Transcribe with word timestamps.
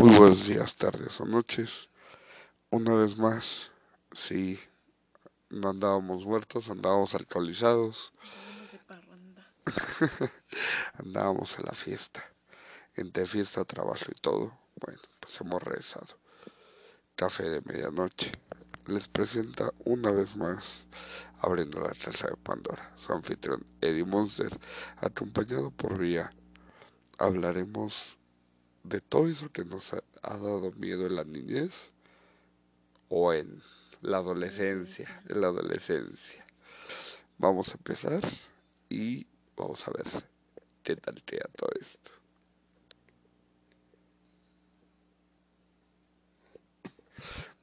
Muy 0.00 0.16
buenos 0.16 0.46
días, 0.46 0.76
tardes 0.76 1.20
o 1.20 1.26
noches. 1.26 1.90
Una 2.70 2.94
vez 2.94 3.18
más, 3.18 3.70
sí, 4.12 4.58
no 5.50 5.68
andábamos 5.68 6.24
muertos, 6.24 6.70
andábamos 6.70 7.14
alcoholizados. 7.14 8.14
andábamos 10.94 11.58
en 11.58 11.66
la 11.66 11.72
fiesta. 11.72 12.24
Entre 12.94 13.26
fiesta, 13.26 13.62
trabajo 13.66 14.06
y 14.08 14.18
todo. 14.18 14.58
Bueno, 14.76 15.02
pues 15.20 15.38
hemos 15.42 15.62
regresado. 15.62 16.16
Café 17.14 17.50
de 17.50 17.60
medianoche. 17.60 18.32
Les 18.86 19.06
presenta 19.06 19.70
una 19.84 20.12
vez 20.12 20.34
más, 20.34 20.86
abriendo 21.42 21.78
la 21.78 21.92
casa 21.92 22.26
de 22.26 22.36
Pandora, 22.38 22.90
su 22.96 23.12
anfitrión 23.12 23.66
Eddie 23.82 24.06
Monster, 24.06 24.58
acompañado 24.96 25.70
por 25.70 25.98
Vía. 25.98 26.32
Hablaremos 27.18 28.18
de 28.82 29.00
todo 29.00 29.28
eso 29.28 29.50
que 29.50 29.64
nos 29.64 29.92
ha, 29.94 30.02
dado 30.22 30.72
miedo 30.72 31.06
en 31.06 31.16
la 31.16 31.24
niñez 31.24 31.92
o 33.08 33.32
en 33.32 33.62
la 34.02 34.18
adolescencia, 34.18 35.22
en 35.28 35.40
la 35.40 35.48
adolescencia. 35.48 36.44
Vamos 37.38 37.68
a 37.70 37.72
empezar 37.72 38.22
y 38.88 39.26
vamos 39.56 39.86
a 39.86 39.92
ver 39.92 40.06
qué 40.82 40.96
tal 40.96 41.22
queda 41.22 41.48
todo 41.56 41.70
esto. 41.78 42.10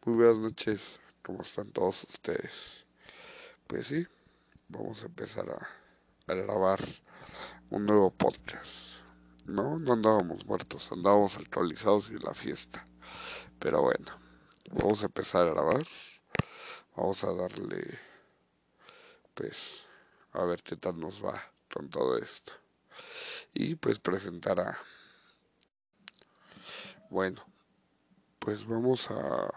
Muy 0.06 0.16
buenas 0.16 0.38
noches, 0.38 1.00
¿cómo 1.22 1.42
están 1.42 1.72
todos 1.72 2.04
ustedes? 2.06 2.86
Pues 3.68 3.88
sí, 3.88 4.08
vamos 4.70 5.04
a 5.04 5.08
empezar 5.08 5.50
a, 5.50 6.32
a 6.32 6.36
grabar 6.36 6.80
un 7.70 7.86
nuevo 7.86 8.10
podcast. 8.12 9.07
No, 9.48 9.80
no 9.80 9.94
andábamos 9.94 10.46
muertos, 10.46 10.92
andábamos 10.92 11.38
alcoholizados 11.38 12.10
y 12.10 12.16
en 12.16 12.24
la 12.24 12.34
fiesta. 12.34 12.86
Pero 13.58 13.82
bueno, 13.82 14.06
vamos 14.72 15.02
a 15.04 15.06
empezar 15.06 15.48
a 15.48 15.52
grabar. 15.52 15.88
Vamos 16.98 17.24
a 17.24 17.32
darle, 17.34 17.98
pues, 19.34 19.86
a 20.34 20.44
ver 20.44 20.62
qué 20.64 20.76
tal 20.76 21.00
nos 21.00 21.24
va 21.24 21.42
con 21.74 21.90
todo 21.90 22.18
esto. 22.18 22.52
Y 23.54 23.76
pues 23.76 24.00
presentar 24.00 24.60
a... 24.60 24.78
Bueno, 27.10 27.42
pues 28.40 28.68
vamos 28.68 29.10
a... 29.12 29.50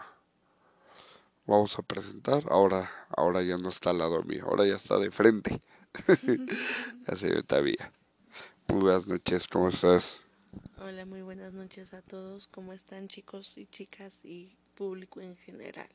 Vamos 1.45 1.77
a 1.77 1.81
presentar. 1.81 2.45
Ahora, 2.49 2.89
ahora 3.09 3.41
ya 3.41 3.57
no 3.57 3.67
está 3.67 3.89
al 3.89 3.97
lado 3.97 4.23
mío, 4.23 4.45
ahora 4.47 4.65
ya 4.65 4.75
está 4.75 4.97
de 4.97 5.11
frente. 5.11 5.59
ya 7.07 7.15
se 7.17 7.29
ve 7.29 7.43
todavía. 7.43 7.91
Muy 8.71 8.83
buenas 8.83 9.05
noches, 9.05 9.49
¿cómo 9.49 9.67
estás? 9.67 10.21
Hola, 10.77 11.05
muy 11.05 11.21
buenas 11.21 11.51
noches 11.51 11.93
a 11.93 12.01
todos. 12.01 12.47
¿Cómo 12.47 12.71
están 12.71 13.09
chicos 13.09 13.57
y 13.57 13.65
chicas 13.65 14.23
y 14.23 14.55
público 14.75 15.19
en 15.19 15.35
general? 15.35 15.89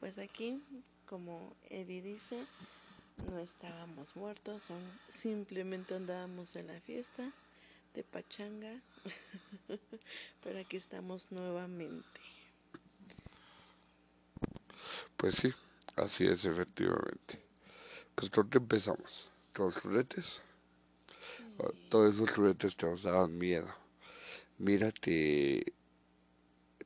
Pues 0.00 0.18
aquí, 0.18 0.60
como 1.06 1.54
Eddie 1.70 2.02
dice, 2.02 2.44
no 3.30 3.38
estábamos 3.38 4.16
muertos, 4.16 4.64
simplemente 5.08 5.94
andábamos 5.94 6.56
en 6.56 6.66
la 6.66 6.80
fiesta 6.80 7.30
de 7.94 8.02
Pachanga, 8.02 8.80
pero 10.42 10.58
aquí 10.58 10.78
estamos 10.78 11.30
nuevamente. 11.30 12.20
Pues 15.16 15.36
sí, 15.36 15.54
así 15.94 16.26
es 16.26 16.44
efectivamente. 16.44 17.40
Pues 18.16 18.32
¿con 18.32 18.50
qué 18.50 18.58
empezamos? 18.58 19.30
¿Con 19.54 19.66
los 19.66 19.76
juguetes? 19.76 20.42
Todos 21.88 22.14
esos 22.14 22.30
juguetes 22.30 22.76
te 22.76 22.86
nos 22.86 23.02
daban 23.02 23.36
miedo. 23.38 23.68
Mira, 24.58 24.90
te, 24.92 25.74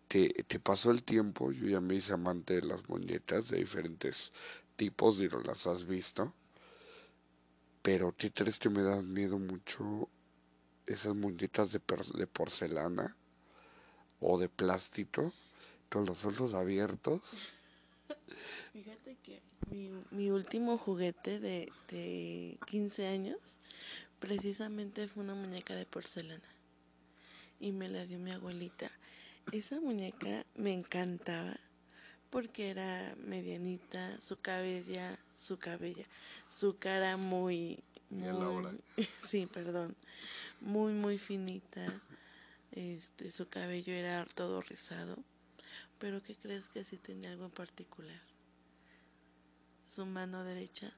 te, 0.08 0.60
pasó 0.60 0.90
el 0.90 1.02
tiempo, 1.02 1.52
yo 1.52 1.68
ya 1.68 1.80
me 1.80 1.94
hice 1.94 2.12
amante 2.12 2.54
de 2.54 2.62
las 2.62 2.88
muñecas 2.88 3.48
de 3.48 3.58
diferentes 3.58 4.32
tipos, 4.76 5.20
y 5.20 5.28
no 5.28 5.40
las 5.40 5.66
has 5.66 5.86
visto. 5.86 6.32
Pero 7.82 8.14
qué 8.16 8.32
crees 8.32 8.58
que 8.58 8.70
me 8.70 8.82
dan 8.82 9.12
miedo 9.12 9.38
mucho 9.38 10.08
esas 10.86 11.14
muñecas 11.14 11.72
de, 11.72 11.80
de 12.14 12.26
porcelana 12.26 13.16
o 14.20 14.38
de 14.38 14.48
plástico 14.48 15.32
con 15.90 16.06
los 16.06 16.24
ojos 16.24 16.54
abiertos. 16.54 17.20
Fíjate 18.72 19.16
que 19.22 19.40
mi, 19.70 19.90
mi 20.10 20.30
último 20.30 20.78
juguete 20.78 21.40
de, 21.40 21.72
de 21.88 22.58
15 22.66 23.06
años 23.06 23.38
Precisamente 24.20 25.08
fue 25.08 25.22
una 25.22 25.34
muñeca 25.34 25.74
de 25.74 25.86
porcelana 25.86 26.48
y 27.60 27.72
me 27.72 27.88
la 27.88 28.06
dio 28.06 28.18
mi 28.18 28.32
abuelita. 28.32 28.90
Esa 29.52 29.80
muñeca 29.80 30.44
me 30.54 30.72
encantaba 30.72 31.56
porque 32.30 32.70
era 32.70 33.14
medianita, 33.24 34.20
su 34.20 34.40
cabella, 34.40 35.18
su 35.36 35.58
cabella, 35.58 36.06
su 36.48 36.78
cara 36.78 37.16
muy, 37.16 37.78
muy 38.10 38.78
sí, 39.22 39.46
perdón, 39.46 39.94
muy 40.60 40.92
muy 40.92 41.18
finita. 41.18 41.86
Este, 42.72 43.30
su 43.32 43.48
cabello 43.48 43.92
era 43.92 44.26
todo 44.34 44.60
rizado, 44.60 45.16
pero 45.98 46.22
¿qué 46.22 46.36
crees 46.36 46.68
que 46.68 46.84
sí 46.84 46.98
tenía 46.98 47.30
algo 47.30 47.46
en 47.46 47.52
particular? 47.52 48.20
Su 49.86 50.04
mano 50.04 50.44
derecha 50.44 50.92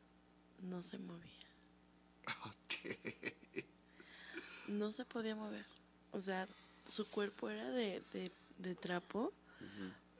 no 0.62 0.82
se 0.82 0.98
movía. 0.98 1.37
No 4.68 4.92
se 4.92 5.04
podía 5.06 5.34
mover. 5.34 5.64
O 6.12 6.20
sea, 6.20 6.46
su 6.86 7.08
cuerpo 7.08 7.48
era 7.48 7.70
de, 7.70 8.02
de, 8.58 8.74
trapo, 8.74 9.32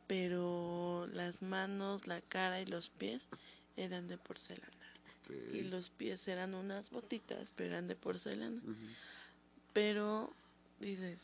pero 0.07 1.07
las 1.13 1.43
manos, 1.43 2.07
la 2.07 2.23
cara 2.23 2.61
y 2.61 2.67
los 2.67 2.89
pies 2.89 3.29
eran 3.77 4.09
de 4.09 4.17
porcelana. 4.17 4.73
Y 5.53 5.63
los 5.63 5.91
pies 5.91 6.27
eran 6.29 6.55
unas 6.55 6.89
botitas, 6.91 7.53
pero 7.55 7.71
eran 7.71 7.89
de 7.89 7.97
porcelana. 7.97 8.63
Pero 9.75 10.33
dices, 10.81 11.21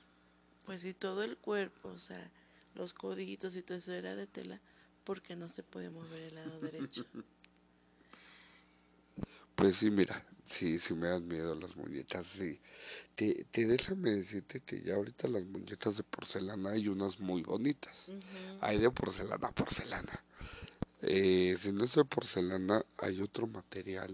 pues 0.67 0.83
si 0.83 0.93
todo 0.93 1.23
el 1.23 1.39
cuerpo, 1.39 1.89
o 1.89 1.99
sea, 1.99 2.31
los 2.75 2.93
coditos 2.93 3.57
y 3.57 3.63
todo 3.63 3.79
eso 3.79 3.93
era 3.95 4.17
de 4.17 4.27
tela, 4.27 4.61
¿por 5.05 5.23
qué 5.23 5.35
no 5.35 5.49
se 5.49 5.63
puede 5.63 5.89
mover 5.89 6.23
el 6.23 6.35
lado 6.35 6.61
derecho? 6.61 7.07
Pues 9.55 9.77
sí, 9.77 9.91
mira, 9.91 10.25
sí, 10.43 10.79
sí 10.79 10.95
me 10.95 11.09
dan 11.09 11.27
miedo 11.29 11.55
las 11.55 11.77
muñecas, 11.77 12.27
sí. 12.27 12.61
Te, 13.15 13.45
te 13.51 13.67
déjame 13.67 14.11
decirte 14.11 14.61
que 14.61 14.83
ya 14.83 14.95
ahorita 14.97 15.29
las 15.29 15.45
muñecas 15.45 15.97
de 15.97 16.03
porcelana 16.03 16.71
hay 16.71 16.89
unas 16.89 17.21
muy 17.21 17.43
bonitas. 17.43 18.11
Hay 18.61 18.79
de 18.79 18.91
porcelana 18.91 19.53
porcelana. 19.53 20.25
Eh, 21.03 21.55
si 21.59 21.71
no 21.73 21.85
es 21.85 21.95
de 21.95 22.05
porcelana, 22.05 22.85
hay 22.99 23.21
otro 23.21 23.47
material 23.47 24.13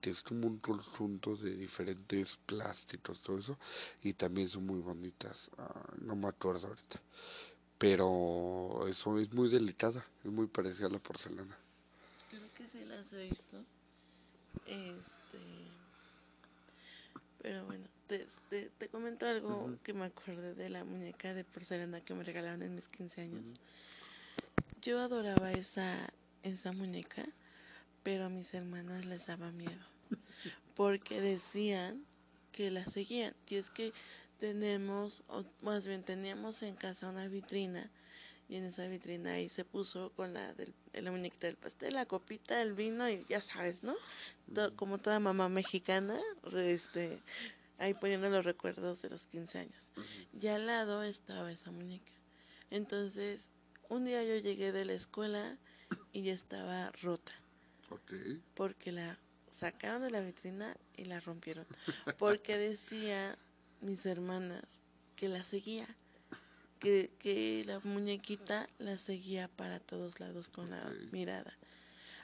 que 0.00 0.10
es 0.10 0.20
como 0.20 0.46
un 0.46 0.58
conjunto 0.58 1.34
de 1.34 1.56
diferentes 1.56 2.36
plásticos, 2.44 3.22
todo 3.22 3.38
eso, 3.38 3.58
y 4.02 4.12
también 4.12 4.50
son 4.50 4.66
muy 4.66 4.80
bonitas. 4.80 5.50
Ah, 5.56 5.94
no 6.02 6.14
me 6.14 6.28
acuerdo 6.28 6.66
ahorita. 6.66 7.00
Pero 7.78 8.86
eso 8.86 9.18
es 9.18 9.32
muy 9.32 9.48
delicada, 9.48 10.04
es 10.22 10.30
muy 10.30 10.46
parecida 10.46 10.88
a 10.88 10.90
la 10.90 10.98
porcelana. 10.98 11.56
Creo 12.28 12.42
que 12.54 12.68
sí 12.68 12.84
las 12.84 13.10
he 13.14 13.22
visto. 13.24 13.64
Este. 14.66 15.38
Pero 17.42 17.64
bueno, 17.66 17.84
te, 18.06 18.26
te, 18.78 18.88
comento 18.88 19.26
algo 19.26 19.76
que 19.82 19.92
me 19.92 20.06
acordé 20.06 20.54
de 20.54 20.70
la 20.70 20.84
muñeca 20.84 21.34
de 21.34 21.44
porcelana 21.44 22.00
que 22.00 22.14
me 22.14 22.24
regalaron 22.24 22.62
en 22.62 22.74
mis 22.74 22.88
15 22.88 23.20
años. 23.20 23.54
Yo 24.80 24.98
adoraba 25.00 25.52
esa, 25.52 26.10
esa 26.42 26.72
muñeca, 26.72 27.26
pero 28.02 28.24
a 28.24 28.28
mis 28.30 28.54
hermanas 28.54 29.04
les 29.04 29.26
daba 29.26 29.50
miedo. 29.50 29.84
Porque 30.74 31.20
decían 31.20 32.04
que 32.52 32.70
la 32.70 32.84
seguían. 32.86 33.34
Y 33.48 33.56
es 33.56 33.70
que 33.70 33.92
tenemos, 34.38 35.22
o 35.28 35.44
más 35.62 35.86
bien 35.86 36.02
teníamos 36.02 36.62
en 36.62 36.76
casa 36.76 37.08
una 37.08 37.28
vitrina 37.28 37.90
y 38.48 38.56
en 38.56 38.64
esa 38.64 38.86
vitrina 38.86 39.32
ahí 39.32 39.48
se 39.48 39.64
puso 39.64 40.10
con 40.10 40.34
la 40.34 40.52
del 40.54 40.74
la 41.02 41.10
muñequita 41.10 41.46
del 41.46 41.56
pastel, 41.56 41.94
la 41.94 42.06
copita, 42.06 42.60
el 42.62 42.74
vino 42.74 43.08
y 43.08 43.24
ya 43.28 43.40
sabes, 43.40 43.82
¿no? 43.82 43.94
como 44.76 44.98
toda 44.98 45.18
mamá 45.18 45.48
mexicana, 45.48 46.20
este, 46.54 47.20
ahí 47.78 47.94
poniendo 47.94 48.28
los 48.30 48.44
recuerdos 48.44 49.02
de 49.02 49.10
los 49.10 49.26
15 49.26 49.58
años. 49.58 49.92
Y 50.40 50.46
al 50.48 50.66
lado 50.66 51.02
estaba 51.02 51.50
esa 51.50 51.70
muñeca. 51.70 52.12
Entonces, 52.70 53.50
un 53.88 54.04
día 54.04 54.22
yo 54.22 54.36
llegué 54.36 54.72
de 54.72 54.84
la 54.84 54.92
escuela 54.92 55.58
y 56.12 56.22
ya 56.22 56.34
estaba 56.34 56.92
rota. 57.02 57.32
Porque 58.54 58.92
la 58.92 59.18
sacaron 59.50 60.02
de 60.02 60.10
la 60.10 60.20
vitrina 60.20 60.76
y 60.96 61.04
la 61.04 61.20
rompieron. 61.20 61.66
Porque 62.18 62.58
decía 62.58 63.38
mis 63.80 64.06
hermanas 64.06 64.82
que 65.16 65.28
la 65.28 65.44
seguía 65.44 65.88
que, 66.84 67.64
la 67.66 67.80
muñequita 67.80 68.68
la 68.78 68.98
seguía 68.98 69.48
para 69.48 69.80
todos 69.80 70.20
lados 70.20 70.48
con 70.48 70.70
la 70.70 70.92
mirada. 71.12 71.56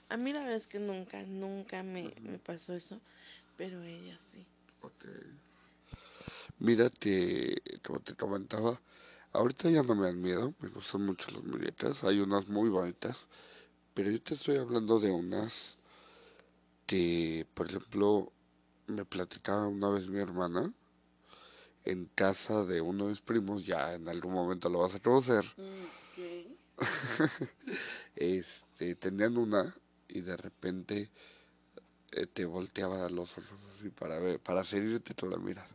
A 0.08 0.16
mí 0.16 0.32
la 0.32 0.40
verdad 0.40 0.56
es 0.56 0.66
que 0.66 0.78
nunca, 0.78 1.22
nunca 1.22 1.82
me, 1.82 2.10
pasó 2.44 2.74
eso, 2.74 3.00
pero 3.56 3.82
ella 3.82 4.16
sí. 4.18 4.44
Mírate, 6.58 7.62
como 7.82 8.00
te 8.00 8.14
comentaba, 8.14 8.80
ahorita 9.32 9.70
ya 9.70 9.82
no 9.82 9.94
me 9.94 10.06
dan 10.06 10.20
miedo, 10.20 10.54
me 10.60 10.68
gustan 10.68 11.06
mucho 11.06 11.30
las 11.30 11.42
muñecas, 11.44 12.04
hay 12.04 12.20
unas 12.20 12.48
muy 12.48 12.68
bonitas, 12.68 13.28
pero 13.94 14.10
yo 14.10 14.20
te 14.20 14.34
estoy 14.34 14.56
hablando 14.56 15.00
de 15.00 15.10
unas 15.10 15.78
que, 16.86 17.46
por 17.54 17.66
ejemplo, 17.66 18.30
me 18.88 19.04
platicaba 19.04 19.68
una 19.68 19.88
vez 19.88 20.08
mi 20.08 20.18
hermana 20.18 20.72
en 21.84 22.06
casa 22.14 22.64
de 22.64 22.80
uno 22.80 23.04
de 23.04 23.10
mis 23.10 23.20
primos, 23.20 23.66
ya 23.66 23.94
en 23.94 24.08
algún 24.08 24.32
momento 24.32 24.68
lo 24.68 24.80
vas 24.80 24.94
a 24.94 25.00
conocer. 25.00 25.44
este, 28.16 28.94
tenían 28.94 29.36
una 29.36 29.74
y 30.08 30.22
de 30.22 30.36
repente 30.36 31.10
eh, 32.12 32.26
te 32.26 32.44
volteaba 32.44 33.08
los 33.08 33.36
ojos 33.38 33.58
así 33.72 33.90
para 33.90 34.18
ver, 34.18 34.40
para 34.40 34.64
seguirte 34.64 35.14
toda 35.14 35.32
la 35.32 35.38
mirada. 35.38 35.68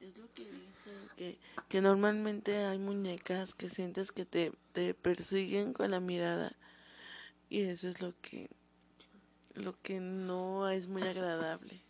Es 0.00 0.16
lo 0.18 0.32
que 0.34 0.44
dicen, 0.44 0.92
que, 1.16 1.38
que 1.68 1.80
normalmente 1.80 2.64
hay 2.64 2.78
muñecas 2.78 3.54
que 3.54 3.70
sientes 3.70 4.12
que 4.12 4.24
te, 4.24 4.52
te 4.72 4.94
persiguen 4.94 5.72
con 5.72 5.90
la 5.90 6.00
mirada 6.00 6.54
y 7.48 7.62
eso 7.62 7.88
es 7.88 8.00
lo 8.00 8.12
que, 8.20 8.50
lo 9.54 9.80
que 9.82 10.00
no 10.00 10.68
es 10.68 10.88
muy 10.88 11.02
agradable. 11.02 11.83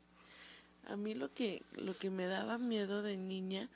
A 0.88 0.96
mí 0.96 1.14
lo 1.14 1.32
que, 1.32 1.62
lo 1.76 1.96
que 1.96 2.10
me 2.10 2.26
daba 2.26 2.58
miedo 2.58 3.02
de 3.02 3.16
niña, 3.16 3.68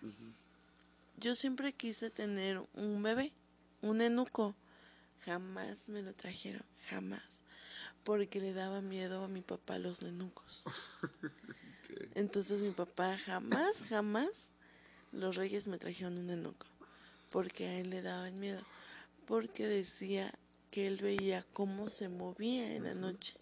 yo 1.16 1.34
siempre 1.34 1.72
quise 1.72 2.10
tener 2.10 2.62
un 2.74 3.02
bebé, 3.02 3.32
un 3.82 4.00
enuco. 4.00 4.54
Jamás 5.24 5.88
me 5.88 6.02
lo 6.02 6.12
trajeron, 6.14 6.64
jamás. 6.88 7.22
Porque 8.04 8.40
le 8.40 8.52
daba 8.52 8.80
miedo 8.80 9.24
a 9.24 9.28
mi 9.28 9.40
papá 9.40 9.78
los 9.78 10.02
nenucos. 10.02 10.64
Entonces 12.14 12.60
mi 12.60 12.70
papá 12.70 13.18
jamás, 13.18 13.82
jamás 13.88 14.50
los 15.12 15.36
reyes 15.36 15.66
me 15.66 15.78
trajeron 15.78 16.18
un 16.18 16.30
enuco. 16.30 16.66
Porque 17.30 17.66
a 17.66 17.78
él 17.78 17.90
le 17.90 18.02
daban 18.02 18.38
miedo. 18.38 18.60
Porque 19.26 19.66
decía 19.66 20.32
que 20.70 20.86
él 20.86 20.98
veía 20.98 21.44
cómo 21.52 21.90
se 21.90 22.08
movía 22.08 22.74
en 22.74 22.84
la 22.84 22.94
noche. 22.94 23.34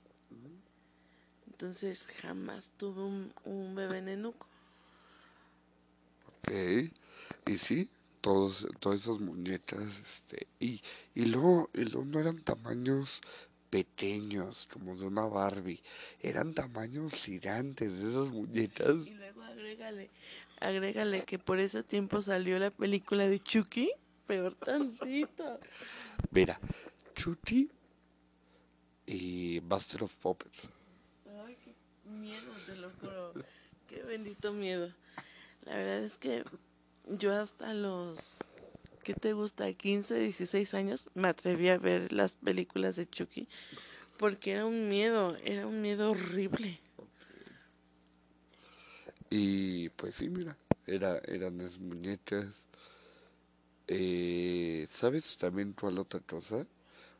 Entonces 1.58 2.06
jamás 2.20 2.70
tuve 2.76 3.00
un, 3.00 3.32
un 3.46 3.74
bebé 3.74 4.02
nenuco. 4.02 4.46
Ok, 6.42 6.52
y 7.46 7.56
sí, 7.56 7.88
todos, 8.20 8.68
todas 8.78 9.00
esas 9.00 9.20
muñecas, 9.20 9.98
este, 10.00 10.48
y, 10.60 10.82
y 11.14 11.24
luego, 11.24 11.70
y 11.72 11.86
luego 11.86 12.04
no 12.04 12.20
eran 12.20 12.42
tamaños 12.42 13.22
pequeños, 13.70 14.68
como 14.70 14.96
de 14.96 15.06
una 15.06 15.22
Barbie, 15.22 15.82
eran 16.20 16.52
tamaños 16.52 17.14
gigantes 17.14 17.90
de 18.00 18.10
esas 18.10 18.30
muñecas. 18.30 18.94
Y 19.06 19.14
luego 19.14 19.42
agrégale, 19.42 20.10
agrégale 20.60 21.24
que 21.24 21.38
por 21.38 21.58
ese 21.58 21.82
tiempo 21.82 22.20
salió 22.20 22.58
la 22.58 22.70
película 22.70 23.26
de 23.28 23.38
Chucky, 23.38 23.90
peor 24.26 24.54
tantito. 24.56 25.58
Mira, 26.32 26.60
Chucky 27.14 27.70
y 29.06 29.60
Buster 29.60 30.04
of 30.04 30.14
Puppets 30.16 30.68
miedo, 32.06 32.52
te 32.66 32.76
lo 32.76 32.90
juro. 33.00 33.32
Qué 33.86 34.02
bendito 34.02 34.52
miedo. 34.52 34.92
La 35.64 35.76
verdad 35.76 35.98
es 35.98 36.16
que 36.16 36.44
yo 37.08 37.32
hasta 37.32 37.74
los, 37.74 38.38
¿qué 39.04 39.14
te 39.14 39.32
gusta? 39.32 39.72
15, 39.72 40.14
16 40.14 40.74
años 40.74 41.10
me 41.14 41.28
atreví 41.28 41.68
a 41.68 41.78
ver 41.78 42.12
las 42.12 42.36
películas 42.36 42.96
de 42.96 43.08
Chucky 43.08 43.48
porque 44.18 44.52
era 44.52 44.66
un 44.66 44.88
miedo, 44.88 45.36
era 45.44 45.66
un 45.66 45.82
miedo 45.82 46.10
horrible. 46.10 46.80
Y 49.30 49.88
pues 49.90 50.14
sí, 50.16 50.28
mira, 50.28 50.56
era, 50.86 51.18
eran 51.26 51.58
las 51.58 51.78
muñecas. 51.78 52.66
Eh, 53.88 54.86
¿Sabes 54.88 55.36
también 55.36 55.72
cuál 55.72 55.98
otra 55.98 56.20
cosa? 56.20 56.66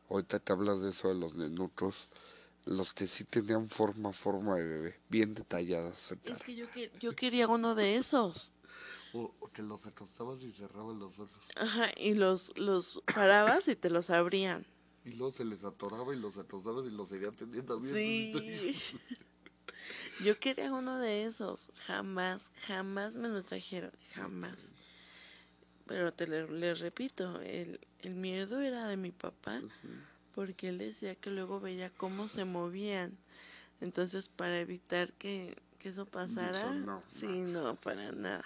Ahorita 0.09 0.39
te 0.39 0.53
hablas 0.53 0.81
de 0.81 0.89
eso 0.89 1.09
de 1.09 1.15
los 1.15 1.35
nenucos 1.35 2.09
los 2.67 2.93
que 2.93 3.07
sí 3.07 3.23
tenían 3.23 3.69
forma, 3.69 4.11
forma 4.11 4.55
de 4.55 4.65
bebé, 4.65 4.99
bien 5.09 5.33
detalladas. 5.33 6.13
Es 6.23 6.43
que 6.43 6.55
yo, 6.55 6.69
que, 6.71 6.91
yo 6.99 7.15
quería 7.15 7.47
uno 7.47 7.75
de 7.75 7.95
esos. 7.95 8.51
O, 9.13 9.33
que 9.53 9.61
los 9.63 9.85
acostabas 9.87 10.41
y 10.41 10.51
cerraban 10.51 10.99
los 10.99 11.17
ojos. 11.17 11.39
Ajá, 11.55 11.89
y 11.95 12.13
los, 12.13 12.57
los 12.57 13.01
parabas 13.13 13.67
y 13.67 13.75
te 13.75 13.89
los 13.89 14.09
abrían. 14.09 14.65
Y 15.05 15.11
luego 15.11 15.31
se 15.31 15.45
les 15.45 15.63
atoraba 15.63 16.13
y 16.13 16.19
los 16.19 16.37
acostabas 16.37 16.85
y 16.85 16.91
los 16.91 17.07
seguían 17.07 17.33
teniendo 17.33 17.79
bien. 17.79 17.95
Sí. 17.95 18.73
yo 20.23 20.37
quería 20.37 20.71
uno 20.71 20.99
de 20.99 21.23
esos. 21.23 21.69
Jamás, 21.85 22.51
jamás 22.67 23.15
me 23.15 23.29
lo 23.29 23.41
trajeron. 23.43 23.91
Jamás. 24.13 24.73
Pero 25.85 26.11
te 26.11 26.27
le, 26.27 26.73
repito, 26.73 27.39
el, 27.39 27.79
el 28.01 28.15
miedo 28.15 28.59
era 28.59 28.87
de 28.87 28.97
mi 28.97 29.11
papá 29.11 29.61
porque 30.37 30.69
él 30.69 30.77
decía 30.77 31.15
que 31.15 31.31
luego 31.31 31.59
veía 31.59 31.89
cómo 31.89 32.27
se 32.27 32.45
movían. 32.45 33.17
Entonces, 33.81 34.27
para 34.27 34.59
evitar 34.59 35.11
que, 35.13 35.57
eso 35.81 36.05
pasara, 36.05 36.75
sí, 37.07 37.41
no, 37.41 37.75
para 37.77 38.11
nada. 38.11 38.45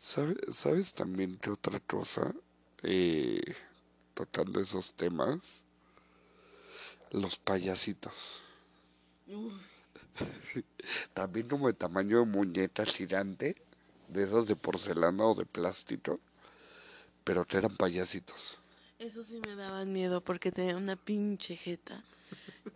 ¿Sabes, 0.00 0.38
¿Sabes 0.50 0.92
también 0.92 1.36
que 1.38 1.50
otra 1.50 1.78
cosa? 1.78 2.34
Eh, 2.82 3.40
tocando 4.14 4.58
esos 4.58 4.92
temas, 4.94 5.62
los 7.12 7.36
payasitos. 7.36 8.42
también 11.14 11.46
como 11.46 11.68
de 11.68 11.74
tamaño 11.74 12.18
de 12.18 12.24
muñeca 12.24 12.84
gigante, 12.86 13.54
de 14.08 14.24
esos 14.24 14.48
de 14.48 14.56
porcelana 14.56 15.26
o 15.26 15.34
de 15.36 15.46
plástico, 15.46 16.18
pero 17.22 17.44
que 17.44 17.58
eran 17.58 17.76
payasitos. 17.76 18.58
Eso 19.00 19.24
sí 19.24 19.40
me 19.46 19.56
daban 19.56 19.90
miedo 19.94 20.20
porque 20.20 20.52
tenía 20.52 20.76
una 20.76 20.94
pinche 20.94 21.56
jeta. 21.56 22.04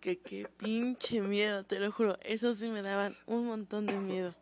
Que 0.00 0.18
qué 0.18 0.48
pinche 0.56 1.20
miedo, 1.20 1.64
te 1.64 1.78
lo 1.78 1.92
juro. 1.92 2.16
Eso 2.22 2.54
sí 2.54 2.68
me 2.68 2.80
daban 2.80 3.14
un 3.26 3.44
montón 3.44 3.84
de 3.84 3.98
miedo. 3.98 4.34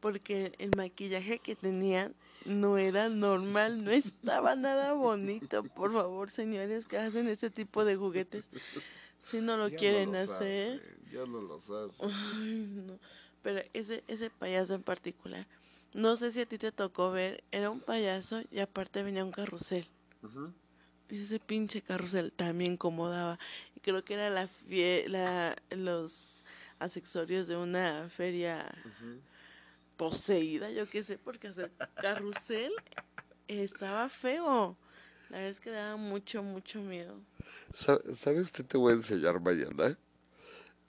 Porque 0.00 0.52
el 0.58 0.72
maquillaje 0.76 1.38
que 1.38 1.54
tenían 1.54 2.16
no 2.44 2.78
era 2.78 3.08
normal, 3.08 3.84
no 3.84 3.92
estaba 3.92 4.56
nada 4.56 4.94
bonito. 4.94 5.62
Por 5.62 5.92
favor, 5.92 6.30
señores 6.30 6.84
que 6.84 6.98
hacen 6.98 7.28
ese 7.28 7.48
tipo 7.48 7.84
de 7.84 7.94
juguetes, 7.94 8.48
si 9.20 9.40
no 9.40 9.56
lo 9.56 9.70
quieren 9.70 10.16
hacer. 10.16 10.82
ya 11.12 11.24
no 11.26 11.40
los 11.42 11.70
hacen. 11.70 12.86
no. 12.88 12.98
Pero 13.40 13.62
ese, 13.72 14.02
ese 14.08 14.30
payaso 14.30 14.74
en 14.74 14.82
particular, 14.82 15.46
no 15.92 16.16
sé 16.16 16.32
si 16.32 16.40
a 16.40 16.46
ti 16.46 16.58
te 16.58 16.72
tocó 16.72 17.12
ver, 17.12 17.44
era 17.52 17.70
un 17.70 17.78
payaso 17.78 18.42
y 18.50 18.58
aparte 18.58 19.04
venía 19.04 19.24
un 19.24 19.30
carrusel. 19.30 19.86
Ese 21.22 21.38
pinche 21.38 21.82
carrusel 21.82 22.32
también 22.32 22.72
incomodaba. 22.72 23.38
Y 23.76 23.80
creo 23.80 24.04
que 24.04 24.14
era 24.14 24.30
la, 24.30 24.48
la 25.08 25.56
los 25.70 26.42
accesorios 26.78 27.48
de 27.48 27.56
una 27.56 28.08
feria 28.10 28.72
poseída, 29.96 30.70
yo 30.70 30.88
qué 30.88 31.02
sé, 31.02 31.18
porque 31.18 31.48
hacer 31.48 31.70
carrusel 31.94 32.72
estaba 33.48 34.08
feo. 34.08 34.76
La 35.30 35.38
verdad 35.38 35.50
es 35.50 35.60
que 35.60 35.70
daba 35.70 35.96
mucho, 35.96 36.42
mucho 36.42 36.80
miedo. 36.80 37.16
¿Sabes 37.72 38.52
qué 38.52 38.62
te 38.62 38.76
voy 38.76 38.92
a 38.92 38.96
enseñar 38.96 39.40
mañana? 39.40 39.96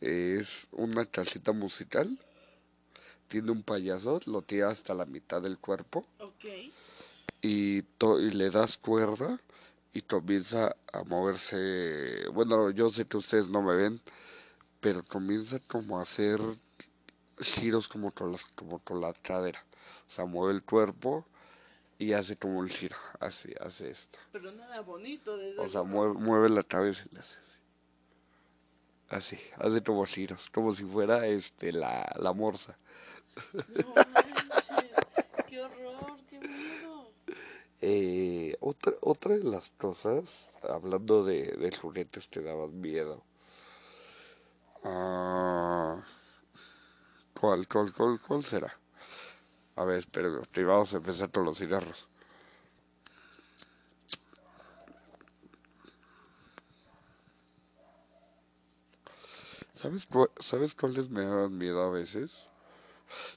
Es 0.01 0.67
una 0.71 1.05
casita 1.05 1.51
musical. 1.51 2.19
Tiene 3.27 3.51
un 3.51 3.63
payaso, 3.63 4.19
lo 4.25 4.41
tiene 4.41 4.65
hasta 4.65 4.93
la 4.93 5.05
mitad 5.05 5.41
del 5.41 5.57
cuerpo. 5.57 6.05
Ok. 6.19 6.45
Y, 7.41 7.77
y 7.79 8.31
le 8.31 8.49
das 8.49 8.77
cuerda 8.77 9.39
y 9.95 10.01
comienza 10.01 10.75
a 10.91 11.03
moverse, 11.05 12.27
bueno, 12.33 12.69
yo 12.71 12.89
sé 12.89 13.07
que 13.07 13.15
ustedes 13.15 13.47
no 13.47 13.61
me 13.61 13.75
ven, 13.77 14.01
pero 14.81 15.05
comienza 15.05 15.57
como 15.69 15.97
a 15.97 16.01
hacer 16.01 16.37
giros 17.39 17.87
como 17.87 18.11
con, 18.11 18.33
las, 18.33 18.43
como 18.43 18.79
con 18.79 18.99
la 18.99 19.13
cadera, 19.13 19.65
o 20.05 20.09
sea, 20.09 20.25
mueve 20.25 20.53
el 20.53 20.63
cuerpo 20.63 21.25
y 21.97 22.11
hace 22.11 22.35
como 22.35 22.59
un 22.59 22.67
giro, 22.67 22.97
así, 23.21 23.53
hace 23.61 23.89
esto. 23.89 24.19
Pero 24.33 24.51
nada 24.51 24.81
bonito, 24.81 25.37
desde 25.37 25.61
O 25.61 25.69
sea, 25.69 25.83
mueve, 25.83 26.15
mueve, 26.15 26.49
la 26.49 26.63
cabeza 26.63 27.05
y 27.13 27.17
hace 27.17 27.39
así. 27.39 27.59
Así, 29.07 29.39
hace 29.55 29.81
como 29.81 30.05
giros, 30.05 30.49
como 30.51 30.75
si 30.75 30.83
fuera 30.83 31.25
este 31.25 31.71
la, 31.71 32.13
la 32.19 32.33
morsa. 32.33 32.77
qué 35.47 35.61
horror, 35.61 36.17
qué 36.29 36.39
miedo. 36.39 37.13
Eh, 37.87 38.57
otra, 38.61 38.93
otra 39.01 39.37
de 39.37 39.43
las 39.43 39.69
cosas, 39.69 40.57
hablando 40.67 41.23
de, 41.23 41.43
de 41.43 41.71
juguetes 41.77 42.27
que 42.27 42.41
daban 42.41 42.81
miedo. 42.81 43.23
Ah, 44.83 46.03
¿cuál, 47.39 47.67
cuál, 47.67 47.93
cuál, 47.93 48.41
será? 48.41 48.75
A 49.75 49.83
ver, 49.83 50.03
vamos 50.65 50.95
a 50.95 50.97
empezar 50.97 51.29
con 51.29 51.45
los 51.45 51.59
cigarros. 51.59 52.09
¿Sabes, 59.73 60.07
¿Sabes 60.39 60.73
cuáles 60.73 61.09
me 61.11 61.21
daban 61.23 61.55
miedo 61.55 61.83
a 61.83 61.91
veces? 61.91 62.47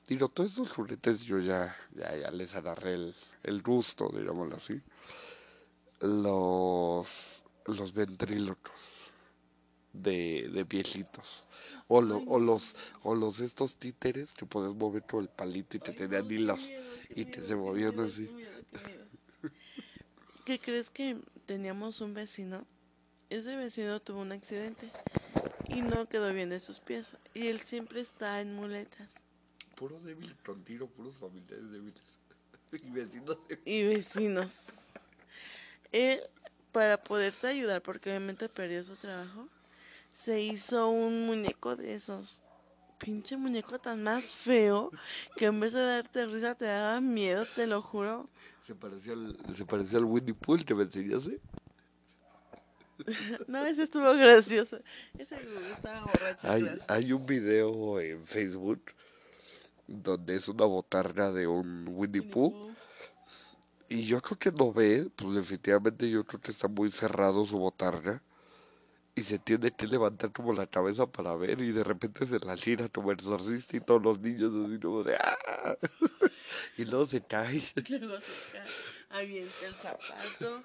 Digo, 0.06 0.28
todos 0.28 0.50
estos 0.50 0.72
juguetes 0.72 1.22
yo 1.25 1.38
ya, 1.38 1.76
ya, 1.94 2.16
ya 2.16 2.30
les 2.30 2.54
agarré 2.54 2.94
el, 2.94 3.14
el 3.42 3.62
gusto, 3.62 4.08
digámoslo 4.12 4.56
así. 4.56 4.80
Los, 6.00 7.42
los 7.66 7.92
ventrílocos 7.92 9.10
de, 9.92 10.48
de 10.52 10.64
viejitos. 10.64 11.44
O, 11.88 12.00
lo- 12.00 12.18
o 12.26 12.38
los 12.38 12.75
o 13.02 13.14
los 13.14 13.40
estos 13.40 13.76
títeres 13.76 14.32
que 14.32 14.46
puedes 14.46 14.75
mover 14.75 15.02
todo 15.02 15.20
el 15.20 15.28
palito 15.28 15.76
y 15.76 15.80
te 15.80 15.92
tenían 15.92 16.30
hilos 16.30 16.70
y 17.10 17.25
te 17.25 17.42
se 17.42 17.56
movían 17.56 17.98
así. 18.00 18.28
¿Qué 20.44 20.58
crees 20.58 20.88
que 20.90 21.18
teníamos 21.46 22.00
un 22.00 22.14
vecino? 22.14 22.64
Ese 23.28 23.56
vecino 23.56 24.00
tuvo 24.00 24.20
un 24.20 24.32
accidente 24.32 24.88
y 25.68 25.82
no 25.82 26.08
quedó 26.08 26.32
bien 26.32 26.48
de 26.48 26.60
sus 26.60 26.78
pies. 26.80 27.16
Y 27.34 27.48
él 27.48 27.60
siempre 27.60 28.00
está 28.00 28.40
en 28.40 28.54
muletas. 28.54 29.08
Puro 29.78 30.00
débil 30.00 30.35
con 30.44 30.64
tiro, 30.64 30.88
puros 30.88 31.14
familiares 31.16 31.70
débiles. 31.70 32.18
Y 32.82 32.90
vecinos 32.90 33.38
débiles. 33.49 33.61
Y 33.64 33.85
vecinos. 33.85 34.64
Él, 35.92 36.20
para 36.73 37.02
poderse 37.02 37.47
ayudar, 37.47 37.80
porque 37.80 38.11
obviamente 38.11 38.49
perdió 38.49 38.82
su 38.82 38.97
trabajo, 38.97 39.49
se 40.11 40.42
hizo 40.42 40.88
un 40.88 41.26
muñeco 41.26 41.76
de 41.76 41.94
esos. 41.94 42.42
Pinche 42.99 43.37
muñeco 43.37 43.78
tan 43.78 44.02
más 44.02 44.35
feo 44.35 44.90
que 45.37 45.47
en 45.47 45.61
vez 45.61 45.73
de 45.73 45.82
darte 45.82 46.26
risa 46.26 46.56
te 46.56 46.64
daba 46.64 47.00
miedo, 47.00 47.47
te 47.54 47.68
lo 47.68 47.80
juro. 47.80 48.28
Se 48.62 48.75
parecía 48.75 49.12
al, 49.12 49.37
se 49.54 49.64
parecía 49.64 49.99
al 49.99 50.04
Winnie 50.04 50.35
Pooh 50.35 50.64
que 50.64 50.75
me 50.75 50.82
enseñaste. 50.82 51.40
No, 53.47 53.64
ese 53.64 53.85
estuvo 53.85 54.12
gracioso. 54.14 54.80
Ese 55.16 55.37
estaba 55.73 56.00
borracho. 56.00 56.50
Hay, 56.50 56.66
hay 56.88 57.12
un 57.12 57.25
video 57.25 58.00
en 58.00 58.26
Facebook 58.26 58.82
donde 59.88 60.37
es 60.37 60.47
una 60.49 60.66
botarga 60.66 61.33
de 61.33 61.47
un 61.47 61.87
Winnie 61.88 62.23
Pooh. 62.23 62.75
Y 63.88 64.04
yo 64.04 64.21
creo 64.21 64.38
que 64.38 64.52
no 64.52 64.73
ve, 64.73 65.11
pues 65.16 65.35
definitivamente 65.35 66.09
yo 66.09 66.25
creo 66.25 66.40
que 66.40 66.50
está 66.52 66.68
muy 66.68 66.90
cerrado 66.90 67.47
su 67.47 67.59
botarga. 67.59 68.23
Y 69.14 69.23
se 69.23 69.38
tiene 69.40 69.73
que 69.73 69.88
levantar 69.88 70.30
como 70.30 70.52
la 70.52 70.66
cabeza 70.68 71.07
para 71.07 71.35
ver 71.35 71.61
y 71.61 71.73
de 71.73 71.83
repente 71.83 72.25
se 72.25 72.38
la 72.38 72.57
gira 72.57 72.88
como 72.88 73.11
el 73.11 73.16
exorcista 73.18 73.76
y 73.76 73.80
todos 73.80 74.00
los 74.00 74.21
niños 74.21 74.52
así 74.54 74.78
como 74.78 75.02
de 75.02 75.16
¡ah! 75.16 75.76
Y 76.76 76.85
luego 76.85 77.04
se 77.07 77.21
cae. 77.21 77.61
Luego 77.88 78.21
se 78.21 78.33
cae, 78.52 78.62
avienta 79.11 79.66
el 79.66 79.75
zapato. 79.75 80.62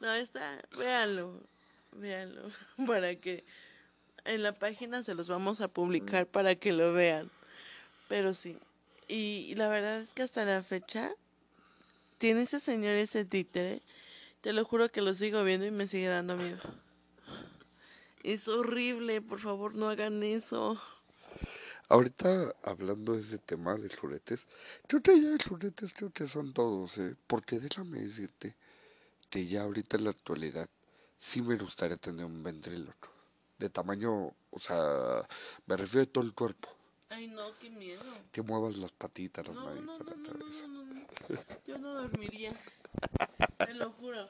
No, 0.00 0.12
está, 0.12 0.62
véanlo, 0.76 1.40
véanlo, 1.92 2.48
para 2.86 3.16
que 3.16 3.44
en 4.24 4.44
la 4.44 4.56
página 4.56 5.02
se 5.02 5.14
los 5.14 5.28
vamos 5.28 5.60
a 5.60 5.66
publicar 5.66 6.26
para 6.28 6.54
que 6.54 6.72
lo 6.72 6.92
vean. 6.92 7.30
Pero 8.08 8.34
sí, 8.34 8.58
y, 9.08 9.54
la 9.56 9.68
verdad 9.68 10.00
es 10.00 10.14
que 10.14 10.22
hasta 10.22 10.44
la 10.44 10.62
fecha 10.62 11.12
tiene 12.18 12.42
ese 12.42 12.60
señor 12.60 12.94
ese 12.94 13.24
títere, 13.24 13.82
te 14.40 14.52
lo 14.52 14.64
juro 14.64 14.90
que 14.90 15.02
lo 15.02 15.14
sigo 15.14 15.44
viendo 15.44 15.66
y 15.66 15.70
me 15.70 15.86
sigue 15.86 16.08
dando 16.08 16.36
miedo. 16.36 16.58
Es 18.22 18.48
horrible, 18.48 19.20
por 19.20 19.40
favor 19.40 19.74
no 19.74 19.88
hagan 19.88 20.22
eso. 20.22 20.80
Ahorita 21.88 22.54
hablando 22.62 23.12
de 23.12 23.20
ese 23.20 23.38
tema 23.38 23.74
de 23.74 23.94
juguetes, 23.94 24.46
creo 24.86 25.02
que 25.02 25.20
ya 25.20 25.28
de 25.30 25.44
juguetes 25.44 25.92
creo 25.92 26.10
que 26.10 26.26
son 26.26 26.54
todos, 26.54 26.96
¿eh? 26.96 27.14
Porque 27.26 27.58
déjame 27.58 28.00
decirte 28.00 28.54
que 29.28 29.46
ya 29.46 29.62
ahorita 29.62 29.98
en 29.98 30.04
la 30.04 30.10
actualidad 30.10 30.68
sí 31.18 31.42
me 31.42 31.56
gustaría 31.56 31.98
tener 31.98 32.24
un 32.24 32.42
ventríloco. 32.42 33.10
De 33.58 33.68
tamaño, 33.68 34.32
o 34.50 34.58
sea, 34.58 35.28
me 35.66 35.76
refiero 35.76 36.04
a 36.04 36.12
todo 36.12 36.24
el 36.24 36.32
cuerpo. 36.32 36.68
Ay 37.14 37.28
no, 37.28 37.56
qué 37.58 37.70
miedo. 37.70 38.02
Que 38.32 38.42
muevas 38.42 38.76
las 38.76 38.92
patitas, 38.92 39.46
las 39.46 39.54
No, 39.56 39.64
manitas, 39.64 40.00
no, 40.00 40.16
no, 40.16 40.16
no, 40.16 40.38
cabeza. 40.38 40.66
no. 40.66 40.84
Yo 41.66 41.78
no 41.78 41.94
dormiría. 41.94 42.52
Te 43.58 43.74
lo 43.74 43.90
juro. 43.92 44.28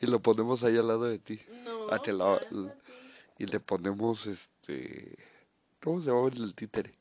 Y 0.00 0.06
lo 0.06 0.20
ponemos 0.20 0.64
ahí 0.64 0.76
al 0.76 0.88
lado 0.88 1.04
de 1.04 1.18
ti. 1.18 1.40
No. 1.64 1.88
Ah, 1.90 2.00
te 2.00 2.12
la-. 2.12 2.40
Y 3.38 3.46
le 3.46 3.60
ponemos 3.60 4.26
este. 4.26 5.16
¿Cómo 5.82 6.00
se 6.00 6.10
llama 6.10 6.28
el 6.28 6.54
títere? 6.54 6.92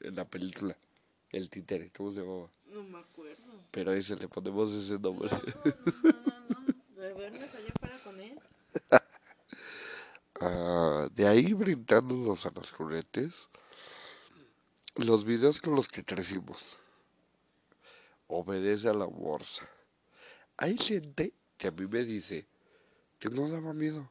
En 0.00 0.14
la 0.16 0.24
película. 0.24 0.76
El 1.30 1.50
títere, 1.50 1.90
¿cómo 1.96 2.12
se 2.12 2.20
llamaba? 2.20 2.48
No 2.66 2.82
me 2.84 2.98
acuerdo. 2.98 3.42
Pero 3.72 3.92
ese 3.92 4.16
le 4.16 4.28
ponemos 4.28 4.72
ese 4.72 4.94
No, 4.94 5.00
nombre. 5.00 5.30
no, 5.30 5.38
no, 5.38 6.40
no, 6.40 6.60
no. 6.60 6.74
¿Te 6.94 7.10
duermes 7.10 7.54
allá 7.54 7.72
afuera 7.74 7.98
con 8.04 8.20
él? 8.20 8.40
De 11.12 11.26
ahí 11.26 11.52
brindándonos 11.52 12.46
a 12.46 12.50
los 12.50 12.70
juguetes, 12.70 13.48
los 14.96 15.24
videos 15.24 15.60
con 15.60 15.74
los 15.74 15.88
que 15.88 16.04
crecimos. 16.04 16.78
Obedece 18.28 18.88
a 18.88 18.94
la 18.94 19.04
bolsa. 19.04 19.68
Hay 20.56 20.76
gente 20.78 21.32
que 21.58 21.68
a 21.68 21.70
mí 21.70 21.86
me 21.86 22.04
dice 22.04 22.46
que 23.18 23.28
no 23.28 23.48
daba 23.48 23.72
miedo. 23.72 24.10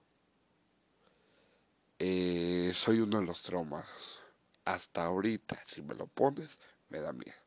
Eh, 1.99 2.71
soy 2.73 2.99
uno 2.99 3.19
de 3.19 3.25
los 3.25 3.41
traumados. 3.41 4.21
Hasta 4.63 5.05
ahorita, 5.05 5.61
si 5.65 5.81
me 5.81 5.95
lo 5.95 6.07
pones, 6.07 6.59
me 6.89 6.99
da 6.99 7.13
miedo. 7.13 7.37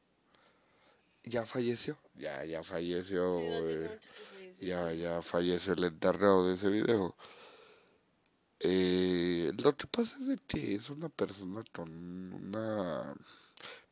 Ya 1.24 1.44
falleció, 1.44 1.98
ya, 2.14 2.44
ya 2.44 2.62
falleció. 2.62 3.38
Sí, 3.38 3.46
eh, 3.46 3.98
ya, 4.60 4.92
ya 4.92 5.20
falleció 5.20 5.74
el 5.74 5.84
enterrado 5.84 6.48
de 6.48 6.54
ese 6.54 6.68
video. 6.68 7.16
Eh, 8.60 9.52
lo 9.62 9.76
que 9.76 9.86
pasa 9.86 10.16
es 10.18 10.26
de 10.26 10.38
que 10.38 10.74
es 10.74 10.90
una 10.90 11.08
persona 11.08 11.62
con 11.72 11.90
una 12.32 13.14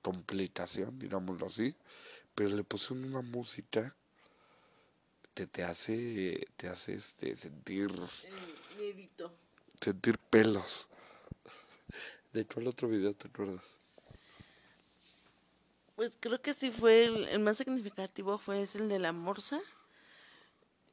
complicación, 0.03 0.99
digámoslo 0.99 1.47
así, 1.47 1.75
pero 2.35 2.51
le 2.51 2.65
pusieron 2.65 3.05
una 3.05 3.23
música 3.23 3.95
que 5.35 5.47
te 5.47 5.63
hace, 5.63 6.49
te 6.57 6.69
hace 6.69 6.95
este, 6.95 7.37
sentir, 7.37 7.91
miedito. 8.77 9.33
sentir 9.81 10.19
pelos. 10.19 10.89
De 12.33 12.41
hecho, 12.41 12.61
el 12.61 12.69
otro 12.69 12.89
video, 12.89 13.15
¿te 13.15 13.29
acuerdas? 13.29 13.79
Pues 15.95 16.17
creo 16.21 16.41
que 16.43 16.55
sí 16.55 16.71
fue 16.71 17.05
el, 17.05 17.29
el 17.29 17.39
más 17.39 17.57
significativo 17.59 18.37
fue 18.39 18.63
ese, 18.63 18.79
el 18.79 18.89
de 18.89 18.99
la 18.99 19.13
morsa. 19.13 19.61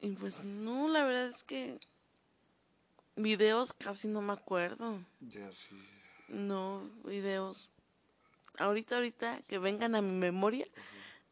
Y 0.00 0.10
pues 0.10 0.44
no, 0.44 0.88
la 0.88 1.04
verdad 1.04 1.28
es 1.28 1.42
que 1.42 1.78
videos 3.16 3.72
casi 3.72 4.08
no 4.08 4.20
me 4.20 4.32
acuerdo. 4.32 5.00
Ya 5.20 5.50
sí. 5.52 5.76
No, 6.28 6.88
videos. 7.04 7.68
Ahorita, 8.58 8.96
ahorita, 8.96 9.42
que 9.48 9.58
vengan 9.58 9.94
a 9.94 10.02
mi 10.02 10.12
memoria. 10.12 10.66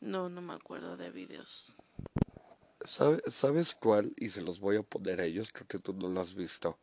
No, 0.01 0.29
no 0.29 0.43
me 0.43 0.55
acuerdo 0.55 0.97
de 0.97 1.11
videos. 1.11 1.77
¿Sabe- 2.81 3.23
¿Sabes 3.31 3.75
cuál? 3.75 4.13
Y 4.17 4.29
se 4.31 4.43
los 4.43 4.59
voy 4.59 4.77
a 4.77 4.83
poner 4.83 5.21
a 5.21 5.25
ellos, 5.25 5.53
creo 5.53 5.69
que 5.69 5.79
tú 5.79 5.93
no 5.93 6.09
lo 6.09 6.21
has 6.21 6.35
visto. 6.35 6.77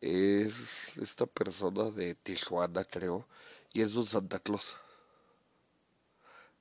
Es 0.00 0.96
esta 0.98 1.26
persona 1.26 1.90
de 1.90 2.14
Tijuana, 2.14 2.84
creo, 2.84 3.26
y 3.72 3.82
es 3.82 3.94
un 3.94 4.06
Santa 4.06 4.38
Claus. 4.38 4.76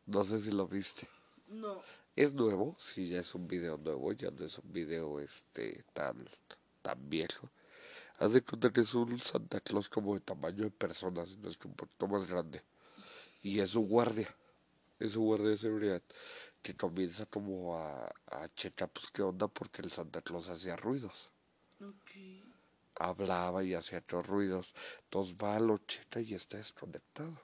No 0.06 0.24
sé 0.24 0.40
si 0.40 0.52
lo 0.52 0.68
viste. 0.68 1.08
No. 1.48 1.82
Es 2.16 2.34
nuevo, 2.34 2.76
sí, 2.80 3.08
ya 3.08 3.20
es 3.20 3.34
un 3.34 3.48
video 3.48 3.78
nuevo, 3.78 4.12
ya 4.12 4.30
no 4.32 4.44
es 4.44 4.58
un 4.58 4.72
video 4.74 5.20
este 5.20 5.84
tan, 5.94 6.28
tan 6.90 7.10
viejo. 7.10 7.50
Haz 8.18 8.34
de 8.34 8.42
cuenta 8.42 8.72
que 8.72 8.82
es 8.82 8.94
un 8.96 9.20
Santa 9.20 9.60
Claus 9.62 9.90
como 9.90 10.16
de 10.16 10.22
tamaño 10.22 10.64
de 10.64 10.72
personas, 10.72 11.38
no 11.38 11.50
es 11.50 11.58
que 11.58 11.68
un 11.68 11.76
poquito 11.76 12.08
más 12.08 12.26
grande. 12.26 12.64
Y 13.44 13.60
es 13.60 13.76
un 13.76 13.88
guardia, 13.88 14.28
es 15.00 15.16
un 15.16 15.26
guardia 15.26 15.50
de 15.50 15.58
seguridad 15.58 16.02
que 16.62 16.76
comienza 16.76 17.26
como 17.28 17.78
a, 17.78 18.12
a 18.28 18.50
checar 18.56 18.90
pues 18.90 19.12
qué 19.12 19.22
onda 19.22 19.48
porque 19.48 19.82
el 19.82 19.92
Santa 19.92 20.22
Claus 20.22 20.50
hacía 20.50 20.76
ruidos. 20.76 21.32
Hablaba 22.96 23.64
y 23.64 23.76
hacía 23.76 24.00
otros 24.00 24.28
ruidos. 24.28 24.74
Entonces 25.04 25.36
va 25.42 25.56
a 25.56 25.60
lo 25.60 25.78
checa 25.78 26.20
y 26.20 26.34
está 26.34 26.58
desconectado. 26.58 27.40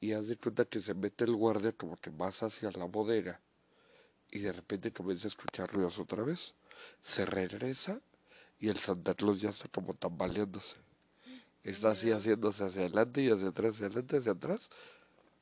Y 0.00 0.12
haz 0.12 0.26
de 0.28 0.36
cuenta 0.36 0.64
que 0.64 0.80
se 0.80 0.94
mete 0.94 1.24
el 1.24 1.36
guardia 1.36 1.72
como 1.72 1.96
que 1.96 2.10
más 2.10 2.42
hacia 2.42 2.72
la 2.72 2.86
bodega. 2.86 3.40
Y 4.30 4.40
de 4.40 4.50
repente 4.50 4.92
comienza 4.92 5.26
a 5.26 5.28
escuchar 5.28 5.70
ruidos 5.70 5.98
otra 6.00 6.24
vez. 6.24 6.54
Se 7.00 7.26
regresa 7.26 8.00
y 8.60 8.68
el 8.68 8.78
Santa 8.78 9.14
Claus 9.14 9.40
ya 9.40 9.50
está 9.50 9.68
como 9.68 9.94
tambaleándose. 9.94 10.76
Está 11.64 11.90
así 11.90 12.10
haciéndose 12.10 12.64
hacia 12.64 12.82
adelante 12.82 13.22
y 13.22 13.30
hacia 13.30 13.48
atrás, 13.48 13.74
hacia 13.74 13.86
adelante, 13.86 14.16
hacia 14.16 14.32
atrás. 14.32 14.70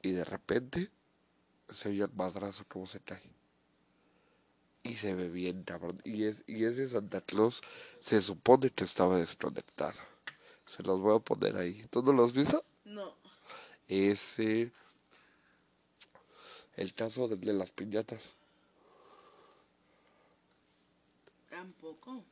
Y 0.03 0.13
de 0.13 0.25
repente 0.25 0.91
se 1.69 1.91
oye 1.91 2.03
el 2.03 2.13
madrazo 2.13 2.65
como 2.69 2.87
se 2.87 3.01
cae. 3.01 3.23
Y 4.83 4.95
se 4.95 5.15
ve 5.15 5.29
bien, 5.29 5.63
cabrón. 5.63 6.01
Y, 6.05 6.25
es, 6.25 6.43
y 6.47 6.65
ese 6.65 6.87
Santa 6.87 7.21
Claus 7.21 7.61
se 8.01 8.21
supone 8.21 8.71
que 8.71 8.85
estaba 8.85 9.19
desconectado. 9.19 10.01
Se 10.67 10.83
los 10.83 11.01
voy 11.01 11.17
a 11.17 11.21
poner 11.21 11.57
ahí. 11.57 11.85
¿Tú 11.91 12.03
no 12.03 12.13
lo 12.13 12.25
has 12.25 12.33
visto? 12.33 12.65
No. 12.85 13.15
Ese. 13.89 14.73
El 16.77 16.95
caso 16.95 17.29
de 17.29 17.53
las 17.53 17.71
piñatas. 17.71 18.40
Tampoco. 21.61 22.25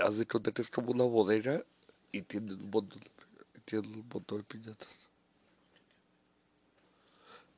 Haz 0.00 0.18
de 0.18 0.26
cuenta 0.26 0.50
que 0.50 0.60
es 0.60 0.70
como 0.72 0.90
una 0.90 1.04
bodega 1.04 1.62
y 2.10 2.22
tiene 2.22 2.52
un 2.52 2.68
montón 2.68 3.00
de, 4.38 4.42
piñatas. 4.42 5.08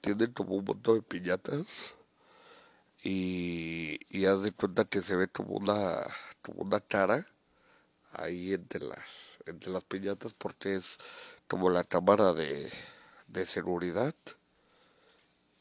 Tienen 0.03 0.35
como 0.35 0.57
un 0.57 0.67
montón 0.67 0.97
de 0.97 1.03
piñatas 1.03 1.95
y, 3.03 3.99
y 4.11 4.27
haz 4.27 4.43
de 4.43 4.53
cuenta 4.53 4.85
que 4.85 5.01
se 5.01 5.17
ve 5.17 5.29
como 5.29 5.55
una, 5.55 5.97
como 6.43 6.61
una 6.61 6.79
cara 6.79 7.27
ahí 8.13 8.53
entre 8.53 8.85
las, 8.85 9.39
entre 9.47 9.73
las 9.73 9.85
piñatas 9.85 10.35
porque 10.35 10.75
es 10.75 10.99
como 11.47 11.71
la 11.71 11.85
cámara 11.85 12.35
de, 12.35 12.71
de 13.29 13.47
seguridad 13.47 14.15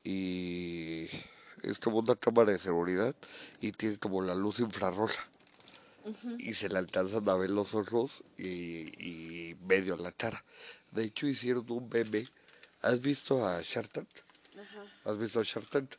y 0.04 1.06
es 1.64 1.80
como 1.80 2.00
una 2.00 2.18
cámara 2.18 2.52
de 2.52 2.60
seguridad 2.60 3.16
y 3.62 3.72
tiene 3.72 3.98
como 3.98 4.22
la 4.22 4.36
luz 4.36 4.60
infrarroja 4.60 5.26
y 6.40 6.54
se 6.54 6.70
le 6.70 6.78
alcanzan 6.78 7.28
a 7.30 7.36
ver 7.36 7.50
los 7.50 7.76
ojos 7.76 8.24
y, 8.38 8.46
y 9.04 9.56
medio 9.68 9.98
la 9.98 10.12
cara. 10.12 10.44
De 10.92 11.04
hecho 11.04 11.28
hicieron 11.28 11.66
un 11.70 11.90
meme. 11.90 12.28
¿Has 12.82 13.02
visto 13.02 13.46
a 13.46 13.62
Shark 13.62 14.06
¿Has 15.06 15.18
visto 15.18 15.40
a 15.40 15.44
Shark 15.44 15.98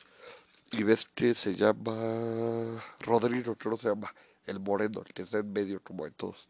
Y 0.72 0.82
ves 0.82 1.06
que 1.14 1.34
se 1.34 1.54
llama 1.54 2.82
Rodrigo, 3.00 3.56
que 3.56 3.76
se 3.76 3.88
llama, 3.88 4.14
el 4.46 4.60
moreno, 4.60 5.02
el 5.06 5.12
que 5.12 5.22
está 5.22 5.38
en 5.38 5.52
medio 5.52 5.82
como 5.82 6.04
de 6.04 6.12
todos. 6.12 6.48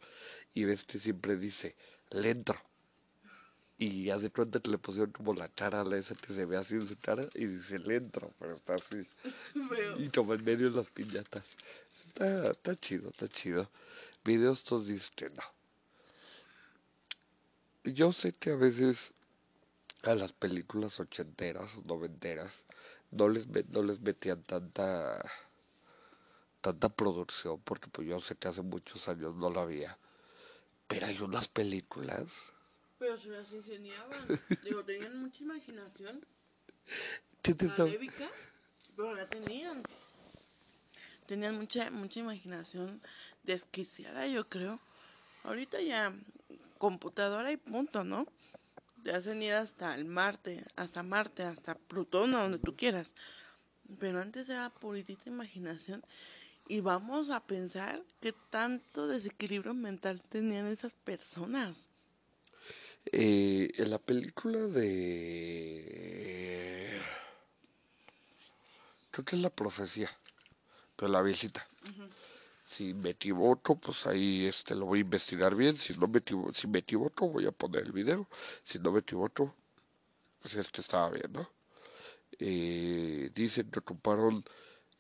Y 0.55 0.65
ves 0.65 0.85
que 0.85 0.99
siempre 0.99 1.37
dice, 1.37 1.77
lento. 2.11 2.55
Y 3.79 4.11
hace 4.11 4.31
cuenta 4.31 4.59
que 4.59 4.71
le 4.71 4.79
pusieron 4.79 5.13
como 5.13 5.35
la 5.35 5.49
cara 5.49 5.81
a 5.81 5.85
la 5.85 5.97
esa 5.97 6.17
que 6.17 6.33
se 6.33 6.45
ve 6.45 6.57
así 6.57 6.75
en 6.75 6.89
su 6.89 6.99
cara 6.99 7.29
y 7.35 7.47
dice 7.47 7.79
lento, 7.79 8.33
pero 8.41 8.53
está 8.53 8.75
así. 8.75 9.07
y 9.99 10.09
como 10.09 10.35
en 10.35 10.45
medio 10.45 10.69
las 10.71 10.89
piñatas. 10.89 11.57
Está, 12.09 12.51
está 12.51 12.75
chido, 12.75 13.09
está 13.09 13.29
chido. 13.29 13.71
Videos 14.25 14.65
todos 14.65 14.89
dicen 14.89 15.33
no. 15.37 15.43
Yo 17.85 18.13
sé 18.13 18.33
que 18.33 18.51
a 18.51 18.57
veces 18.57 19.15
a 20.03 20.15
las 20.15 20.33
películas 20.33 20.99
ochenteras 21.01 21.77
o 21.77 21.83
noventeras 21.83 22.67
no 23.11 23.29
les, 23.29 23.47
no 23.71 23.83
les 23.83 24.01
metían 24.01 24.43
tanta 24.43 25.25
tanta 26.61 26.89
producción 26.89 27.61
porque 27.65 27.89
pues 27.89 28.07
yo 28.09 28.21
sé 28.21 28.35
que 28.37 28.49
hace 28.49 28.63
muchos 28.63 29.09
años 29.09 29.35
no 29.35 29.51
la 29.51 29.63
había 29.63 29.99
pero 30.87 31.07
hay 31.07 31.21
unas 31.21 31.49
películas 31.49 32.53
pero 32.99 33.19
se 33.19 33.29
las 33.29 33.51
ingeniaban. 33.53 34.27
Digo 34.65 34.85
tenían 34.85 35.21
mucha 35.21 35.43
imaginación. 35.43 36.25
¿Qué 37.43 37.55
te 37.55 37.67
malévica 37.67 38.29
pero 38.97 39.15
la 39.15 39.29
tenían. 39.29 39.83
Tenían 41.27 41.57
mucha 41.57 41.91
mucha 41.91 42.21
imaginación 42.21 43.01
desquiciada 43.45 44.27
yo 44.27 44.49
creo. 44.49 44.81
Ahorita 45.45 45.81
ya 45.81 46.13
computadora 46.79 47.53
y 47.53 47.57
punto 47.57 48.03
no 48.03 48.27
te 49.03 49.13
hacen 49.13 49.43
ir 49.43 49.55
hasta 49.55 49.95
el 49.95 50.05
Marte, 50.05 50.65
hasta 50.77 51.03
Marte, 51.03 51.43
hasta 51.43 51.77
Plutón, 51.77 52.35
a 52.35 52.43
donde 52.43 52.59
tú 52.59 52.77
quieras. 52.77 53.15
Pero 53.99 54.21
antes 54.21 54.49
era 54.49 54.71
puritita 54.71 55.29
imaginación. 55.29 56.05
Y 56.67 56.81
vamos 56.81 57.31
a 57.31 57.41
pensar 57.41 58.03
qué 58.21 58.35
tanto 58.51 59.07
desequilibrio 59.07 59.73
mental 59.73 60.21
tenían 60.29 60.67
esas 60.67 60.93
personas. 60.95 61.88
Eh, 63.13 63.71
en 63.77 63.91
la 63.91 63.99
película 63.99 64.59
de... 64.59 65.89
Creo 69.11 69.25
que 69.25 69.37
es 69.37 69.43
la 69.43 69.51
profecía, 69.51 70.11
pero 70.97 71.11
la 71.11 71.23
viejita. 71.23 71.67
Si 72.65 72.93
me 72.93 73.11
equivoco, 73.11 73.81
pues 73.81 74.07
ahí 74.07 74.47
este 74.47 74.75
lo 74.75 74.87
voy 74.87 74.99
a 74.99 75.03
investigar 75.03 75.55
bien. 75.55 75.77
Si 75.77 75.97
no 75.97 76.07
me 76.07 76.19
equivoco, 76.19 76.53
si 76.53 76.67
me 76.67 76.81
equivoco, 76.81 77.29
voy 77.29 77.47
a 77.47 77.53
poner 77.53 77.85
el 77.85 77.93
video. 77.93 78.29
Si 78.63 78.79
no 78.79 78.93
me 78.93 79.01
equivoco, 79.01 79.55
pues 80.41 80.55
es 80.55 80.71
que 80.71 80.83
estaba 80.83 81.11
viendo. 81.11 81.51
Eh, 82.39 83.31
dicen 83.35 83.71
que 83.71 83.81
ocuparon 83.81 84.45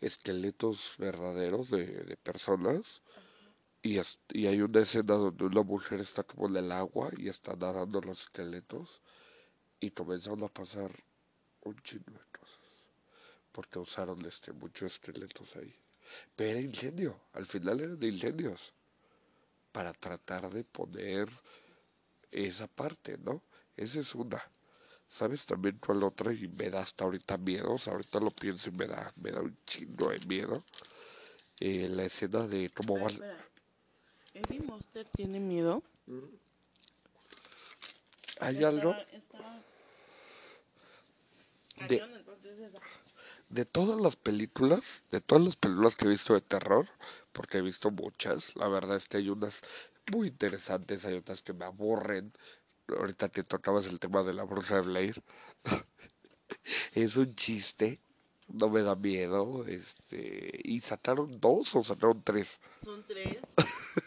esqueletos 0.00 0.94
verdaderos 0.98 1.70
de, 1.70 1.86
de 2.04 2.16
personas 2.16 3.02
y, 3.82 4.00
y, 4.32 4.46
hay 4.46 4.60
una 4.60 4.80
escena 4.80 5.14
donde 5.14 5.44
una 5.44 5.62
mujer 5.62 6.00
está 6.00 6.22
como 6.22 6.48
en 6.48 6.56
el 6.56 6.72
agua 6.72 7.10
y 7.16 7.28
está 7.28 7.54
nadando 7.56 8.00
los 8.00 8.22
esqueletos 8.22 9.00
y 9.80 9.90
comenzaron 9.90 10.42
a 10.44 10.48
pasar 10.48 10.90
un 11.62 11.76
chingo 11.82 12.12
de 12.12 12.38
cosas 12.38 12.68
porque 13.58 13.80
usaron 13.80 14.24
este 14.24 14.52
muchos 14.52 14.92
esqueletos 14.92 15.56
ahí. 15.56 15.74
Pero 16.36 16.50
era 16.50 16.60
incendio, 16.60 17.18
al 17.32 17.44
final 17.44 17.80
eran 17.80 18.00
incendios, 18.00 18.72
para 19.72 19.92
tratar 19.92 20.48
de 20.48 20.62
poner 20.62 21.28
esa 22.30 22.68
parte, 22.68 23.18
¿no? 23.18 23.42
Esa 23.76 23.98
es 23.98 24.14
una. 24.14 24.40
¿Sabes 25.08 25.44
también 25.44 25.78
cuál 25.78 26.04
otra? 26.04 26.32
Y 26.32 26.46
me 26.46 26.70
da 26.70 26.82
hasta 26.82 27.04
ahorita 27.04 27.36
miedo, 27.36 27.72
o 27.72 27.78
sea, 27.78 27.94
ahorita 27.94 28.20
lo 28.20 28.30
pienso 28.30 28.70
y 28.70 28.74
me 28.74 28.86
da, 28.86 29.12
me 29.16 29.32
da 29.32 29.40
un 29.40 29.58
chingo 29.66 30.10
de 30.10 30.20
miedo. 30.20 30.62
Eh, 31.58 31.88
la 31.88 32.04
escena 32.04 32.46
de 32.46 32.70
cómo 32.70 33.00
va... 33.00 33.08
¿Eddie 34.38 34.60
Monster 34.60 35.04
tiene 35.16 35.40
miedo? 35.40 35.82
¿Hay 38.38 38.62
algo? 38.62 38.94
De, 41.88 42.02
de 43.48 43.64
todas 43.64 44.00
las 44.00 44.14
películas, 44.14 45.02
de 45.10 45.20
todas 45.20 45.44
las 45.44 45.56
películas 45.56 45.96
que 45.96 46.04
he 46.04 46.08
visto 46.08 46.34
de 46.34 46.40
terror, 46.40 46.86
porque 47.32 47.58
he 47.58 47.62
visto 47.62 47.90
muchas, 47.90 48.54
la 48.56 48.68
verdad 48.68 48.96
es 48.96 49.08
que 49.08 49.16
hay 49.16 49.28
unas 49.28 49.62
muy 50.12 50.28
interesantes, 50.28 51.04
hay 51.04 51.16
otras 51.16 51.42
que 51.42 51.52
me 51.52 51.64
aburren. 51.64 52.32
Ahorita 52.88 53.28
que 53.28 53.42
tocabas 53.42 53.86
el 53.86 54.00
tema 54.00 54.22
de 54.22 54.34
la 54.34 54.44
bruja 54.44 54.76
de 54.76 54.80
Blair, 54.82 55.22
es 56.94 57.16
un 57.16 57.34
chiste, 57.34 58.00
no 58.48 58.68
me 58.68 58.82
da 58.82 58.94
miedo, 58.94 59.66
este, 59.66 60.60
y 60.64 60.80
sacaron 60.80 61.40
dos 61.40 61.74
o 61.74 61.82
sacaron 61.82 62.22
tres. 62.22 62.60
Son 62.84 63.04
tres. 63.04 63.40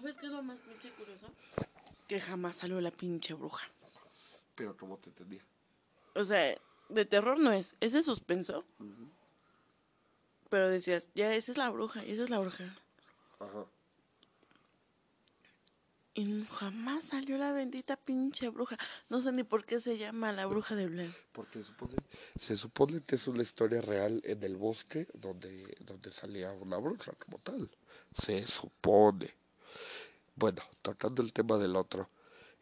¿Sabes 0.00 0.16
qué 0.16 0.26
es 0.26 0.32
lo 0.32 0.42
más 0.42 0.56
pinche 0.60 0.90
curioso? 0.92 1.26
Que 2.08 2.18
jamás 2.18 2.56
salió 2.56 2.80
la 2.80 2.90
pinche 2.90 3.34
bruja. 3.34 3.68
Pero 4.54 4.74
¿cómo 4.74 4.96
te 4.96 5.10
entendía? 5.10 5.42
O 6.14 6.24
sea, 6.24 6.56
de 6.88 7.04
terror 7.04 7.38
no 7.38 7.52
es, 7.52 7.76
es 7.80 7.92
de 7.92 8.02
suspenso. 8.02 8.64
Pero 10.48 10.70
decías, 10.70 11.06
ya 11.14 11.34
esa 11.34 11.52
es 11.52 11.58
la 11.58 11.68
bruja, 11.68 12.02
esa 12.04 12.24
es 12.24 12.30
la 12.30 12.38
bruja. 12.38 12.64
Ajá. 13.40 13.66
Y 16.14 16.46
jamás 16.46 17.04
salió 17.04 17.36
la 17.36 17.52
bendita 17.52 17.96
pinche 17.96 18.48
bruja. 18.48 18.78
No 19.10 19.20
sé 19.20 19.32
ni 19.32 19.44
por 19.44 19.66
qué 19.66 19.80
se 19.80 19.98
llama 19.98 20.32
la 20.32 20.46
bruja 20.46 20.74
de 20.76 20.86
Blair. 20.86 21.14
Porque 21.32 21.62
supone, 21.62 21.96
se 22.36 22.56
supone 22.56 23.02
que 23.02 23.16
es 23.16 23.28
una 23.28 23.42
historia 23.42 23.82
real 23.82 24.22
en 24.24 24.42
el 24.44 24.56
bosque 24.56 25.08
donde, 25.12 25.76
donde 25.80 26.10
salía 26.10 26.52
una 26.52 26.78
bruja 26.78 27.12
como 27.12 27.38
tal. 27.38 27.70
Se 28.16 28.46
supone. 28.46 29.38
Bueno, 30.40 30.62
tocando 30.80 31.20
el 31.20 31.34
tema 31.34 31.58
del 31.58 31.76
otro. 31.76 32.08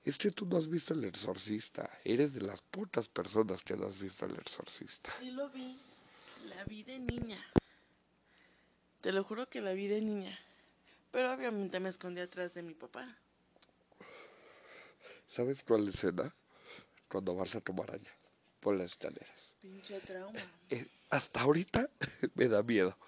Es 0.04 0.18
que 0.18 0.32
tú 0.32 0.44
no 0.46 0.56
has 0.56 0.68
visto 0.68 0.94
El 0.94 1.04
Exorcista. 1.04 1.88
Eres 2.02 2.34
de 2.34 2.40
las 2.40 2.60
pocas 2.60 3.08
personas 3.08 3.62
que 3.62 3.76
no 3.76 3.86
has 3.86 4.00
visto 4.00 4.26
El 4.26 4.34
Exorcista. 4.34 5.12
Sí 5.20 5.30
lo 5.30 5.48
vi. 5.50 5.78
La 6.48 6.64
vi 6.64 6.82
de 6.82 6.98
niña. 6.98 7.40
Te 9.00 9.12
lo 9.12 9.22
juro 9.22 9.48
que 9.48 9.60
la 9.60 9.74
vi 9.74 9.86
de 9.86 10.00
niña. 10.00 10.36
Pero 11.12 11.32
obviamente 11.32 11.78
me 11.78 11.90
escondí 11.90 12.20
atrás 12.20 12.52
de 12.54 12.64
mi 12.64 12.74
papá. 12.74 13.16
¿Sabes 15.28 15.62
cuál 15.62 15.86
escena? 15.86 16.34
Cuando 17.08 17.36
vas 17.36 17.54
a 17.54 17.60
tomar 17.60 17.90
araña 17.90 18.10
por 18.58 18.74
las 18.74 18.86
escaleras. 18.86 19.54
Pinche 19.62 20.00
trauma. 20.00 20.40
Eh, 20.70 20.84
hasta 21.10 21.42
ahorita 21.42 21.88
me 22.34 22.48
da 22.48 22.60
miedo. 22.64 22.98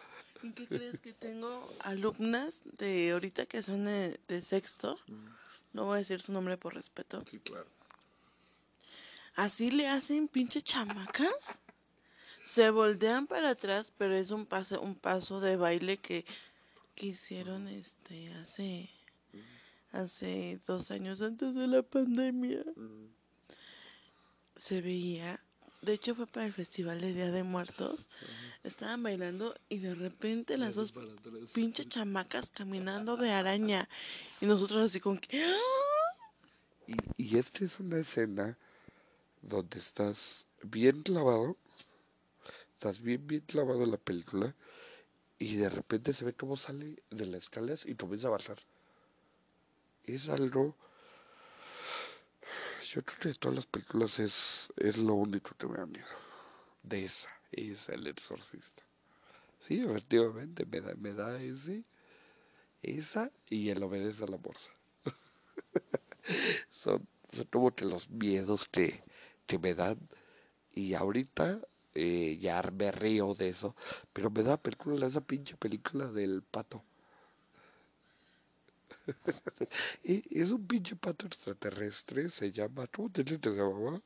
¿Y 0.42 0.52
qué 0.52 0.66
crees 0.66 1.00
que 1.00 1.12
tengo 1.12 1.68
alumnas 1.80 2.62
de 2.64 3.10
ahorita 3.12 3.46
que 3.46 3.62
son 3.62 3.84
de, 3.84 4.42
sexto? 4.42 4.98
Mm. 5.06 5.26
No 5.72 5.84
voy 5.84 5.96
a 5.96 5.98
decir 5.98 6.20
su 6.20 6.32
nombre 6.32 6.56
por 6.56 6.74
respeto. 6.74 7.22
Sí, 7.30 7.38
claro. 7.38 7.66
Así 9.36 9.70
le 9.70 9.88
hacen 9.88 10.28
pinche 10.28 10.62
chamacas. 10.62 11.60
Se 12.44 12.70
voltean 12.70 13.26
para 13.26 13.50
atrás, 13.50 13.92
pero 13.96 14.14
es 14.14 14.30
un 14.30 14.46
paso, 14.46 14.80
un 14.80 14.94
paso 14.94 15.40
de 15.40 15.56
baile 15.56 15.98
que, 15.98 16.24
que 16.94 17.06
hicieron 17.06 17.68
este 17.68 18.32
hace 18.34 18.90
hace 19.92 20.60
dos 20.66 20.90
años 20.90 21.20
antes 21.20 21.54
de 21.54 21.66
la 21.66 21.82
pandemia. 21.82 22.64
Se 24.56 24.80
veía, 24.80 25.40
de 25.82 25.92
hecho 25.94 26.14
fue 26.14 26.26
para 26.26 26.46
el 26.46 26.52
festival 26.52 27.00
de 27.00 27.12
Día 27.12 27.30
de 27.30 27.42
Muertos. 27.42 28.08
Estaban 28.62 29.02
bailando 29.02 29.54
y 29.68 29.78
de 29.78 29.94
repente 29.94 30.58
las 30.58 30.74
dos 30.74 30.92
pinches 31.54 31.88
chamacas 31.88 32.50
caminando 32.50 33.16
de 33.16 33.30
araña. 33.30 33.88
Y 34.40 34.46
nosotros 34.46 34.84
así 34.84 35.00
con 35.00 35.18
que... 35.18 35.46
Y, 36.86 36.96
y 37.16 37.38
esta 37.38 37.64
es 37.64 37.80
una 37.80 37.98
escena 37.98 38.58
donde 39.42 39.78
estás 39.78 40.46
bien 40.62 41.02
clavado, 41.02 41.56
estás 42.74 43.00
bien, 43.00 43.26
bien 43.26 43.42
clavado 43.46 43.82
en 43.84 43.92
la 43.92 43.96
película, 43.96 44.54
y 45.38 45.56
de 45.56 45.70
repente 45.70 46.12
se 46.12 46.24
ve 46.24 46.34
cómo 46.34 46.56
sale 46.56 47.02
de 47.10 47.26
las 47.26 47.44
escaleras 47.44 47.86
y 47.86 47.94
comienza 47.94 48.28
a 48.28 48.32
bajar. 48.32 48.58
Es 50.04 50.28
algo 50.28 50.76
yo 52.92 53.04
creo 53.04 53.18
que 53.20 53.28
de 53.28 53.34
todas 53.34 53.54
las 53.54 53.66
películas 53.66 54.18
es, 54.18 54.68
es 54.76 54.98
lo 54.98 55.14
único 55.14 55.54
que 55.56 55.68
me 55.68 55.78
da 55.78 55.86
miedo. 55.86 56.06
De 56.82 57.04
esa, 57.04 57.28
es 57.52 57.88
El 57.88 58.06
Exorcista. 58.08 58.82
Sí, 59.60 59.80
efectivamente, 59.80 60.66
me 60.66 60.80
da, 60.80 60.94
me 60.96 61.14
da 61.14 61.40
ese, 61.40 61.84
esa 62.82 63.30
y 63.48 63.68
el 63.68 63.82
obedece 63.84 64.24
a 64.24 64.26
la 64.26 64.38
bolsa. 64.38 64.72
son, 66.70 67.06
son 67.32 67.44
como 67.46 67.72
que 67.72 67.84
los 67.84 68.10
miedos 68.10 68.66
que, 68.66 69.04
que 69.46 69.58
me 69.60 69.74
dan. 69.74 69.98
Y 70.72 70.94
ahorita 70.94 71.60
eh, 71.94 72.38
ya 72.40 72.60
me 72.76 72.90
río 72.90 73.34
de 73.34 73.50
eso, 73.50 73.76
pero 74.12 74.30
me 74.30 74.42
da 74.42 74.56
película, 74.56 75.06
esa 75.06 75.20
pinche 75.20 75.56
película 75.56 76.10
del 76.10 76.42
pato. 76.42 76.82
es 80.04 80.50
un 80.50 80.66
pinche 80.66 80.96
pato 80.96 81.26
extraterrestre, 81.26 82.28
se 82.28 82.52
llama, 82.52 82.86
¿cómo 82.88 83.10
te, 83.10 83.24
se 83.24 83.38
llamaba? 83.38 84.00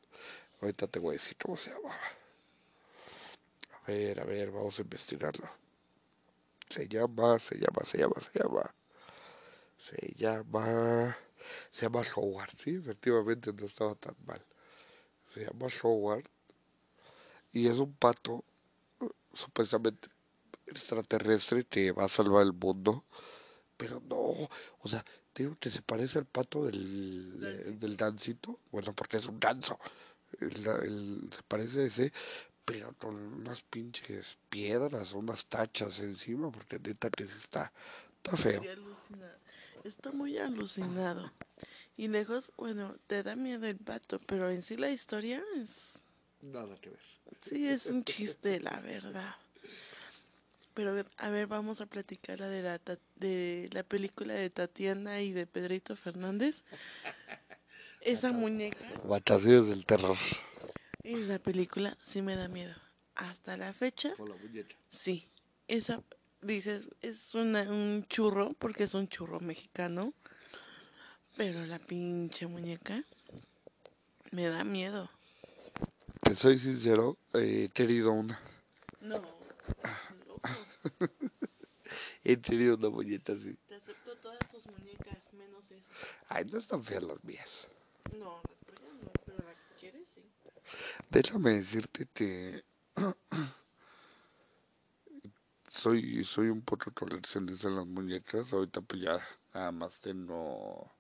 Ahorita 0.60 0.86
te 0.86 0.98
voy 0.98 1.10
a 1.10 1.12
decir 1.12 1.36
cómo 1.42 1.56
se 1.56 1.70
llamaba. 1.70 2.00
A 3.86 3.90
ver, 3.90 4.20
a 4.20 4.24
ver, 4.24 4.50
vamos 4.50 4.78
a 4.78 4.82
investigarlo. 4.82 5.48
Se 6.68 6.88
llama, 6.88 7.38
se 7.38 7.56
llama, 7.56 7.84
se 7.84 7.98
llama, 7.98 8.14
se 8.20 8.38
llama. 8.38 8.74
Se 9.76 10.14
llama, 10.16 11.16
se 11.70 11.86
llama 11.86 12.02
Howard, 12.16 12.50
sí, 12.56 12.76
efectivamente 12.76 13.52
no 13.52 13.66
estaba 13.66 13.94
tan 13.94 14.16
mal. 14.24 14.42
Se 15.26 15.44
llama 15.44 15.66
Howard 15.82 16.24
y 17.52 17.68
es 17.68 17.78
un 17.78 17.92
pato 17.94 18.44
supuestamente 19.32 20.08
extraterrestre 20.66 21.64
que 21.64 21.92
va 21.92 22.04
a 22.04 22.08
salvar 22.08 22.42
el 22.42 22.52
mundo 22.52 23.04
pero 23.76 24.02
no, 24.08 24.16
o 24.16 24.88
sea, 24.88 25.04
digo 25.34 25.56
que 25.58 25.70
se 25.70 25.82
parece 25.82 26.18
al 26.18 26.26
pato 26.26 26.66
del, 26.66 27.78
del 27.78 27.96
dancito, 27.96 28.60
bueno, 28.70 28.94
porque 28.94 29.16
es 29.18 29.26
un 29.26 29.40
ganso, 29.40 29.78
se 30.40 31.42
parece 31.48 31.80
a 31.80 31.84
ese, 31.84 32.12
pero 32.64 32.94
con 32.98 33.14
unas 33.14 33.62
pinches 33.62 34.38
piedras, 34.48 35.12
unas 35.12 35.46
tachas 35.46 36.00
encima, 36.00 36.50
porque 36.50 36.78
neta 36.78 37.10
que 37.10 37.24
está, 37.24 37.72
está 38.16 38.36
feo. 38.36 38.62
Está 39.84 40.12
muy 40.12 40.38
alucinado. 40.38 41.30
Y 41.96 42.08
lejos, 42.08 42.52
bueno, 42.56 42.96
te 43.06 43.22
da 43.22 43.36
miedo 43.36 43.66
el 43.66 43.76
pato, 43.76 44.18
pero 44.20 44.50
en 44.50 44.62
sí 44.62 44.76
la 44.76 44.90
historia 44.90 45.42
es... 45.56 46.02
Nada 46.40 46.74
que 46.76 46.90
ver. 46.90 47.00
Sí, 47.40 47.68
es 47.68 47.86
un 47.86 48.04
chiste, 48.04 48.60
la 48.60 48.80
verdad. 48.80 49.34
Pero 50.74 51.04
a 51.16 51.30
ver, 51.30 51.46
vamos 51.46 51.80
a 51.80 51.86
platicar 51.86 52.40
la 52.40 52.48
de 52.48 52.62
la, 52.62 52.80
de 53.14 53.70
la 53.72 53.84
película 53.84 54.34
de 54.34 54.50
Tatiana 54.50 55.22
y 55.22 55.32
de 55.32 55.46
Pedrito 55.46 55.94
Fernández. 55.96 56.64
Esa 58.00 58.32
muñeca. 58.32 58.84
Vacaciones 59.04 59.68
del 59.68 59.86
terror. 59.86 60.16
Esa 61.04 61.38
película 61.38 61.96
sí 62.02 62.22
me 62.22 62.36
da 62.36 62.48
miedo. 62.48 62.74
Hasta 63.14 63.56
la 63.56 63.72
fecha. 63.72 64.14
Con 64.16 64.28
la 64.28 64.36
muñeca. 64.36 64.74
Sí. 64.88 65.28
Esa, 65.68 66.02
dices, 66.42 66.88
es 67.00 67.34
una, 67.34 67.62
un 67.62 68.04
churro, 68.08 68.52
porque 68.58 68.84
es 68.84 68.94
un 68.94 69.08
churro 69.08 69.40
mexicano. 69.40 70.12
Pero 71.36 71.64
la 71.66 71.78
pinche 71.78 72.46
muñeca 72.46 73.04
me 74.32 74.48
da 74.48 74.64
miedo. 74.64 75.10
Te 76.22 76.34
soy 76.34 76.58
sincero, 76.58 77.16
he 77.32 77.68
querido 77.72 78.12
una. 78.12 78.38
No. 79.00 79.22
He 82.24 82.36
tenido 82.36 82.76
una 82.76 82.88
muñeca 82.88 83.32
así. 83.32 83.56
Te 83.68 83.74
acepto 83.74 84.16
todas 84.16 84.38
tus 84.50 84.66
muñecas, 84.66 85.32
menos 85.34 85.70
esa. 85.70 85.90
Ay, 86.28 86.44
no 86.50 86.58
están 86.58 86.82
feas 86.82 87.02
las 87.02 87.22
mías. 87.24 87.66
No, 88.18 88.40
las 88.48 88.58
tuyas 88.60 88.94
no, 89.02 89.12
pero 89.24 89.38
la 89.38 89.52
que 89.52 89.80
quieres 89.80 90.08
sí. 90.08 90.22
Déjame 91.10 91.54
decirte 91.54 92.08
que 92.12 92.64
soy, 95.68 96.24
soy 96.24 96.48
un 96.48 96.62
poco 96.62 96.92
coleccionista 96.92 97.68
en 97.68 97.76
las 97.76 97.86
muñecas. 97.86 98.52
Ahorita 98.52 98.80
pues 98.80 99.02
ya 99.02 99.20
nada 99.52 99.72
más 99.72 100.00
tengo 100.00 100.90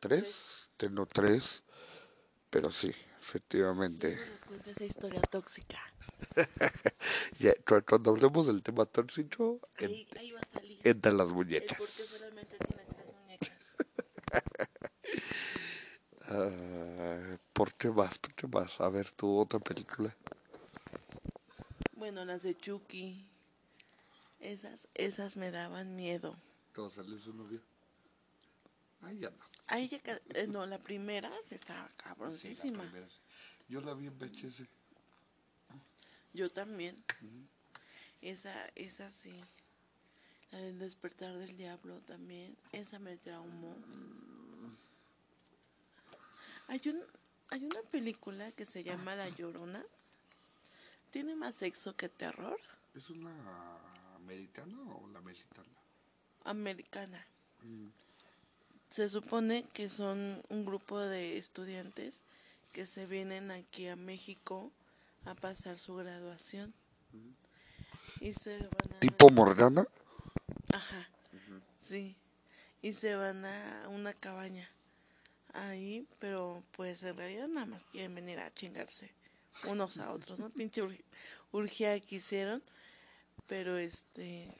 tres, 0.00 0.70
tengo 0.76 1.06
tres, 1.06 1.62
pero 2.50 2.70
sí, 2.70 2.94
efectivamente. 3.26 4.14
No 4.14 4.32
les 4.32 4.44
cuento 4.44 4.70
esa 4.70 4.84
historia 4.84 5.20
tóxica. 5.22 5.78
ya, 7.38 7.52
cuando 7.86 8.10
hablemos 8.10 8.46
del 8.46 8.62
tema 8.62 8.86
tóxico, 8.86 9.60
ahí, 9.78 10.06
ahí 10.18 10.30
va 10.30 10.40
a 10.40 10.46
salir. 10.46 10.80
Entre 10.84 11.12
las 11.12 11.32
muñecas. 11.32 11.78
Porque 11.78 12.02
solamente 12.02 12.56
tiene 12.58 12.84
tres 12.84 13.12
muñecas. 13.14 13.52
uh, 16.30 17.38
¿Por 17.52 17.74
qué 17.74 17.90
más? 17.90 18.18
¿Por 18.18 18.34
qué 18.34 18.46
más? 18.46 18.80
A 18.80 18.88
ver, 18.88 19.10
tu 19.10 19.38
otra 19.38 19.58
película. 19.58 20.14
Bueno, 21.96 22.24
las 22.24 22.42
de 22.42 22.56
Chucky. 22.56 23.26
Esas, 24.38 24.86
esas 24.94 25.36
me 25.36 25.50
daban 25.50 25.96
miedo. 25.96 26.36
¿Cómo 26.74 26.90
sale 26.90 27.18
su 27.18 27.32
novio? 27.32 27.60
Ahí 29.06 29.18
ya 29.18 29.30
no. 29.30 29.44
Ahí 29.68 29.88
ya, 29.88 30.00
eh, 30.34 30.46
no, 30.48 30.66
la 30.66 30.78
primera 30.78 31.30
estaba 31.50 31.88
cabroncísima. 31.96 32.84
Sí, 32.84 32.98
sí. 33.08 33.20
Yo 33.68 33.80
la 33.80 33.94
vi 33.94 34.06
en 34.06 34.18
VHS. 34.18 34.62
Yo 36.32 36.50
también. 36.50 37.02
Esa, 38.20 38.52
esa 38.74 39.10
sí. 39.10 39.40
La 40.50 40.58
del 40.60 40.78
despertar 40.78 41.36
del 41.36 41.56
diablo 41.56 42.00
también. 42.00 42.56
Esa 42.72 42.98
me 42.98 43.16
traumó. 43.16 43.76
Hay, 46.68 46.80
un, 46.86 47.02
hay 47.50 47.64
una 47.64 47.80
película 47.90 48.50
que 48.52 48.66
se 48.66 48.82
llama 48.82 49.14
La 49.14 49.28
Llorona. 49.28 49.84
Tiene 51.10 51.34
más 51.36 51.54
sexo 51.54 51.96
que 51.96 52.08
terror. 52.08 52.58
¿Es 52.94 53.08
una 53.10 53.32
americana 54.16 54.76
o 54.82 55.08
la 55.08 55.20
mexicana? 55.20 55.68
Americana. 56.44 57.24
Se 58.90 59.10
supone 59.10 59.64
que 59.72 59.88
son 59.88 60.42
un 60.48 60.64
grupo 60.64 60.98
de 60.98 61.38
estudiantes 61.38 62.22
que 62.72 62.86
se 62.86 63.06
vienen 63.06 63.50
aquí 63.50 63.88
a 63.88 63.96
México 63.96 64.70
a 65.24 65.34
pasar 65.34 65.78
su 65.78 65.96
graduación. 65.96 66.74
Y 68.20 68.32
se 68.32 68.58
van 68.58 68.96
a... 68.96 69.00
¿Tipo 69.00 69.30
Morgana? 69.30 69.86
Ajá, 70.72 71.08
sí. 71.82 72.16
Y 72.82 72.92
se 72.92 73.16
van 73.16 73.44
a 73.44 73.88
una 73.88 74.14
cabaña 74.14 74.68
ahí, 75.52 76.06
pero 76.18 76.62
pues 76.72 77.02
en 77.02 77.16
realidad 77.16 77.48
nada 77.48 77.66
más 77.66 77.84
quieren 77.84 78.14
venir 78.14 78.38
a 78.38 78.52
chingarse 78.52 79.10
unos 79.64 79.98
a 79.98 80.12
otros, 80.12 80.38
¿no? 80.38 80.50
Pinche 80.54 80.82
urgía 81.52 81.98
que 82.00 82.16
hicieron, 82.16 82.62
pero 83.46 83.78
este... 83.78 84.54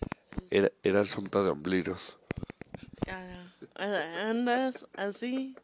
Era, 0.51 0.71
era 0.83 1.01
asunto 1.01 1.45
de 1.45 1.51
ombligos. 1.51 2.19
Andas 3.75 4.87
así, 4.95 5.57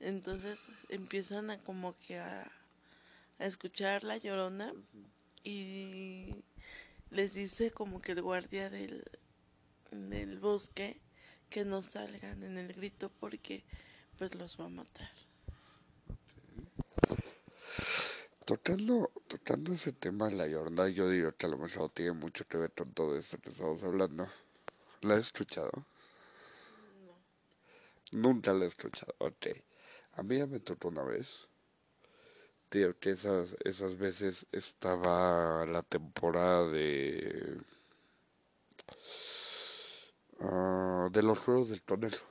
entonces 0.00 0.68
empiezan 0.88 1.50
a 1.50 1.58
como 1.58 1.96
que 1.98 2.18
a 2.18 2.50
escuchar 3.38 4.04
la 4.04 4.16
llorona 4.16 4.72
y 5.44 6.34
les 7.10 7.34
dice 7.34 7.70
como 7.70 8.00
que 8.00 8.12
el 8.12 8.22
guardia 8.22 8.70
del, 8.70 9.04
del 9.90 10.38
bosque 10.38 11.00
que 11.48 11.64
no 11.64 11.82
salgan 11.82 12.42
en 12.42 12.58
el 12.58 12.72
grito 12.72 13.10
porque 13.20 13.64
pues 14.18 14.34
los 14.34 14.58
va 14.58 14.64
a 14.64 14.68
matar. 14.68 15.10
Tocando, 18.44 19.10
tocando 19.26 19.72
ese 19.72 19.92
tema 19.92 20.28
de 20.28 20.36
la 20.36 20.46
llorona, 20.46 20.88
yo 20.88 21.08
digo 21.10 21.32
que 21.32 21.46
a 21.46 21.48
lo 21.48 21.58
mejor 21.58 21.90
tiene 21.90 22.12
mucho 22.12 22.46
que 22.46 22.58
ver 22.58 22.72
con 22.72 22.92
todo 22.92 23.16
esto 23.16 23.38
que 23.38 23.50
estamos 23.50 23.82
hablando. 23.82 24.28
¿La 25.02 25.16
he 25.16 25.18
escuchado? 25.18 25.70
Nunca 28.12 28.52
la 28.52 28.64
he 28.64 28.68
escuchado, 28.68 29.14
ok. 29.18 29.48
A 30.12 30.22
mí 30.22 30.38
ya 30.38 30.46
me 30.46 30.60
tocó 30.60 30.88
una 30.88 31.02
vez 31.02 31.48
Tío, 32.68 32.98
que 32.98 33.10
esas, 33.10 33.56
esas 33.64 33.96
veces 33.96 34.46
estaba 34.50 35.64
la 35.66 35.82
temporada 35.82 36.68
de... 36.68 37.60
Uh, 40.40 41.08
de 41.10 41.22
los 41.22 41.38
Juegos 41.38 41.70
del 41.70 41.82
Conejo. 41.82 42.26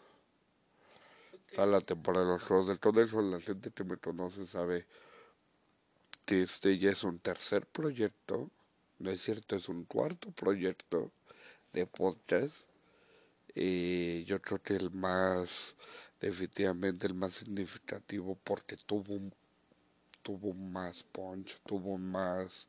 Okay. 1.52 1.66
la 1.66 1.80
temporada 1.80 2.26
de 2.26 2.32
los 2.34 2.44
Juegos 2.44 2.68
del 2.68 2.80
Conejo. 2.80 3.22
La 3.22 3.40
gente 3.40 3.72
que 3.72 3.86
me 3.86 3.98
conoce 3.98 4.46
sabe 4.46 4.86
que 6.26 6.42
este 6.42 6.78
ya 6.78 6.90
es 6.90 7.04
un 7.04 7.20
tercer 7.20 7.66
proyecto. 7.66 8.52
No 9.00 9.12
es 9.12 9.22
cierto, 9.22 9.56
es 9.56 9.70
un 9.70 9.86
cuarto 9.86 10.32
proyecto 10.32 11.12
de 11.72 11.88
podcast. 11.88 12.68
Y 13.56 14.26
yo 14.26 14.41
creo 14.41 14.62
que 14.62 14.76
el 14.76 14.91
más, 14.91 15.78
definitivamente 16.20 17.08
el 17.08 17.15
más 17.15 17.34
significativo 17.34 18.38
porque 18.44 18.76
tuvo 18.78 19.20
tuvo 20.26 20.56
más 20.56 21.04
punch, 21.04 21.60
tuvo 21.68 22.00
más 22.00 22.68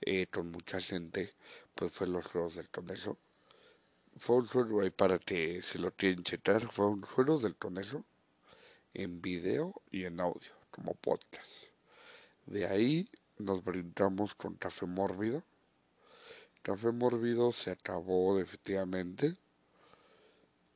eh, 0.00 0.26
con 0.26 0.50
mucha 0.50 0.80
gente, 0.80 1.32
pues 1.76 1.92
fue 1.92 2.08
los 2.08 2.26
juegos 2.26 2.56
del 2.56 2.68
conejo. 2.70 3.16
Fue 4.16 4.36
un 4.38 4.46
juego 4.46 4.80
ahí 4.80 4.90
para 4.90 5.20
que 5.20 5.62
si 5.62 5.78
lo 5.78 5.92
quieren 5.92 6.24
checar, 6.24 6.68
fue 6.72 6.86
un 6.86 7.02
juego 7.02 7.38
del 7.38 7.54
conejo 7.54 8.04
en 8.94 9.22
video 9.22 9.80
y 9.92 10.06
en 10.06 10.20
audio, 10.20 10.50
como 10.72 10.94
podcast. 10.94 11.66
De 12.46 12.66
ahí 12.66 13.08
nos 13.38 13.62
brindamos 13.62 14.34
con 14.34 14.56
Café 14.56 14.86
Mórbido. 14.86 15.44
Café 16.62 16.90
Mórbido 16.90 17.52
se 17.52 17.70
acabó 17.70 18.36
definitivamente. 18.36 19.36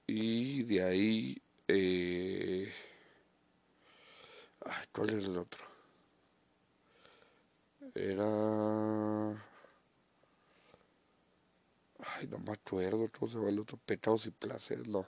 Y 0.07 0.62
de 0.65 0.83
ahí... 0.83 1.43
Eh, 1.69 2.73
¿Cuál 4.93 5.11
es 5.11 5.25
el 5.25 5.38
otro? 5.38 5.65
Era... 7.95 9.31
Ay, 11.99 12.27
no 12.29 12.38
me 12.38 12.53
acuerdo 12.53 13.09
cómo 13.19 13.31
se 13.31 13.38
va 13.38 13.49
el 13.49 13.59
otro. 13.59 13.79
Pecados 13.79 14.27
y 14.27 14.31
placeres, 14.31 14.87
no. 14.88 15.07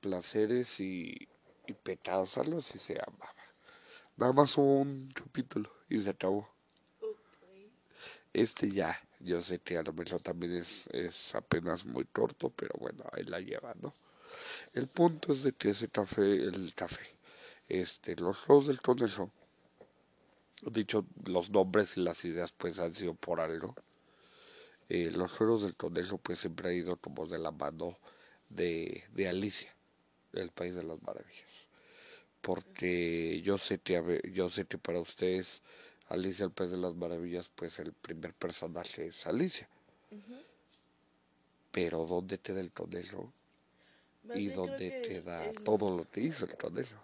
Placeres 0.00 0.80
y, 0.80 1.28
y 1.66 1.72
pecados, 1.72 2.36
algo 2.38 2.58
así 2.58 2.78
se 2.78 2.94
llamaba. 2.94 3.34
Nada 4.16 4.32
más 4.32 4.56
un 4.56 5.10
capítulo 5.14 5.70
y 5.88 6.00
se 6.00 6.10
acabó. 6.10 6.48
Este 8.32 8.70
ya, 8.70 9.00
yo 9.20 9.40
sé 9.40 9.58
que 9.60 9.78
a 9.78 9.82
lo 9.82 9.92
mejor 9.92 10.20
también 10.20 10.52
es, 10.54 10.88
es 10.88 11.34
apenas 11.34 11.84
muy 11.86 12.04
corto, 12.04 12.50
pero 12.50 12.74
bueno, 12.78 13.04
ahí 13.12 13.24
la 13.24 13.40
lleva, 13.40 13.74
¿no? 13.80 13.92
El 14.72 14.88
punto 14.88 15.32
es 15.32 15.42
de 15.42 15.52
que 15.52 15.70
ese 15.70 15.88
café, 15.88 16.22
el 16.22 16.74
café, 16.74 17.06
este, 17.68 18.16
los 18.16 18.38
juegos 18.38 18.66
del 18.68 18.80
conejo, 18.80 19.30
dicho 20.62 21.06
los 21.24 21.50
nombres 21.50 21.96
y 21.96 22.00
las 22.00 22.24
ideas 22.24 22.52
pues 22.52 22.78
han 22.78 22.94
sido 22.94 23.14
por 23.14 23.40
algo. 23.40 23.74
Eh, 24.88 25.10
los 25.10 25.32
juegos 25.32 25.62
del 25.62 25.74
conejo 25.74 26.18
pues 26.18 26.40
siempre 26.40 26.68
ha 26.68 26.72
ido 26.72 26.96
como 26.96 27.26
de 27.26 27.38
la 27.38 27.50
mano 27.50 27.98
de, 28.48 29.04
de 29.12 29.28
Alicia, 29.28 29.74
el 30.32 30.50
país 30.50 30.74
de 30.74 30.84
las 30.84 31.02
maravillas. 31.02 31.66
Porque 32.40 33.40
yo 33.42 33.58
sé 33.58 33.78
que 33.78 34.30
yo 34.32 34.48
sé 34.50 34.66
que 34.66 34.78
para 34.78 35.00
ustedes 35.00 35.62
Alicia 36.08 36.44
el 36.44 36.52
País 36.52 36.70
de 36.70 36.76
las 36.76 36.94
Maravillas, 36.94 37.50
pues 37.54 37.80
el 37.80 37.92
primer 37.92 38.32
personaje 38.32 39.08
es 39.08 39.26
Alicia. 39.26 39.68
Pero 41.72 42.06
¿dónde 42.06 42.38
te 42.38 42.54
da 42.54 42.60
el 42.60 42.70
conejo? 42.70 43.32
Y 44.34 44.48
dónde 44.48 44.90
te 45.02 45.22
da 45.22 45.52
todo 45.64 45.96
lo 45.96 46.10
que 46.10 46.20
hizo 46.20 46.44
el 46.44 46.56
conejo. 46.56 46.96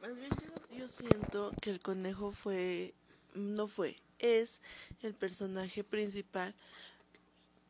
Más 0.00 0.16
bien 0.16 0.30
yo, 0.76 0.88
siento 0.88 1.52
que 1.60 1.70
el 1.70 1.80
conejo 1.80 2.32
fue, 2.32 2.94
no 3.34 3.68
fue, 3.68 3.96
es 4.18 4.60
el 5.02 5.14
personaje 5.14 5.84
principal 5.84 6.54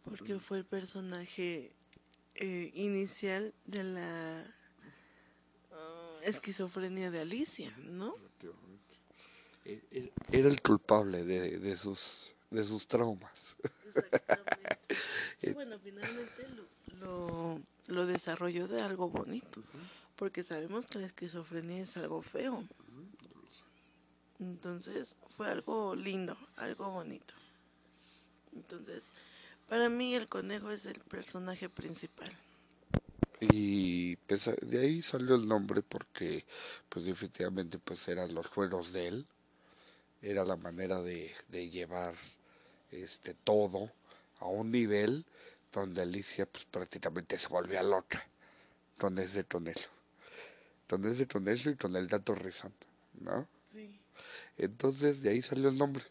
porque 0.04 0.38
fue 0.38 0.58
el 0.58 0.64
personaje 0.64 1.72
eh, 2.34 2.70
inicial 2.74 3.52
de 3.66 3.84
la 3.84 4.54
ah, 5.72 6.20
esquizofrenia 6.22 7.10
de 7.10 7.20
Alicia, 7.20 7.74
¿no? 7.78 8.14
E, 9.64 9.80
e, 9.92 10.12
era 10.32 10.48
el 10.48 10.60
culpable 10.60 11.24
de, 11.24 11.58
de 11.58 11.76
sus 11.76 12.34
de 12.52 12.62
sus 12.64 12.86
traumas. 12.86 13.56
Exactamente. 13.86 14.78
y 15.42 15.52
bueno, 15.52 15.78
finalmente 15.78 16.48
lo, 16.48 16.64
lo, 16.98 17.60
desarrolló 17.86 18.68
de 18.68 18.80
algo 18.80 19.08
bonito, 19.08 19.62
porque 20.16 20.42
sabemos 20.42 20.86
que 20.86 20.98
la 20.98 21.06
esquizofrenia 21.06 21.82
es 21.82 21.96
algo 21.96 22.22
feo. 22.22 22.64
Entonces 24.38 25.16
fue 25.36 25.48
algo 25.48 25.94
lindo, 25.94 26.36
algo 26.56 26.90
bonito. 26.90 27.34
Entonces, 28.54 29.04
para 29.68 29.88
mí 29.88 30.14
el 30.14 30.28
conejo 30.28 30.70
es 30.70 30.86
el 30.86 30.98
personaje 31.00 31.68
principal. 31.68 32.30
Y 33.40 34.16
pues, 34.16 34.50
de 34.60 34.80
ahí 34.80 35.02
salió 35.02 35.34
el 35.34 35.48
nombre 35.48 35.82
porque 35.82 36.44
pues 36.88 37.06
definitivamente 37.06 37.78
pues 37.78 38.06
eran 38.06 38.34
los 38.34 38.46
juegos 38.46 38.92
de 38.92 39.08
él 39.08 39.26
era 40.22 40.44
la 40.44 40.56
manera 40.56 41.02
de, 41.02 41.32
de 41.48 41.68
llevar 41.68 42.14
este 42.92 43.34
todo 43.34 43.90
a 44.38 44.46
un 44.46 44.70
nivel 44.70 45.24
donde 45.72 46.02
Alicia 46.02 46.46
pues 46.46 46.64
prácticamente 46.64 47.38
se 47.38 47.48
volvía 47.48 47.82
loca 47.82 48.26
con 48.98 49.18
ese 49.18 49.44
tonelo. 49.44 49.80
Con 50.88 51.04
ese 51.04 51.26
tonelo 51.26 51.70
y 51.70 51.76
con 51.76 51.96
el 51.96 52.08
dato 52.08 52.34
rizón, 52.34 52.72
¿no? 53.20 53.46
Sí. 53.66 53.98
Entonces 54.58 55.22
de 55.22 55.30
ahí 55.30 55.42
salió 55.42 55.68
el 55.68 55.78
nombre. 55.78 56.04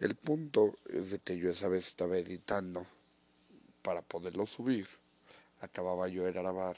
El 0.00 0.14
punto 0.14 0.76
es 0.86 1.10
de 1.10 1.18
que 1.18 1.36
yo 1.36 1.50
esa 1.50 1.68
vez 1.68 1.86
estaba 1.88 2.16
editando 2.16 2.86
para 3.82 4.02
poderlo 4.02 4.46
subir. 4.46 4.88
Acababa 5.60 6.08
yo 6.08 6.24
de 6.24 6.32
grabar, 6.32 6.76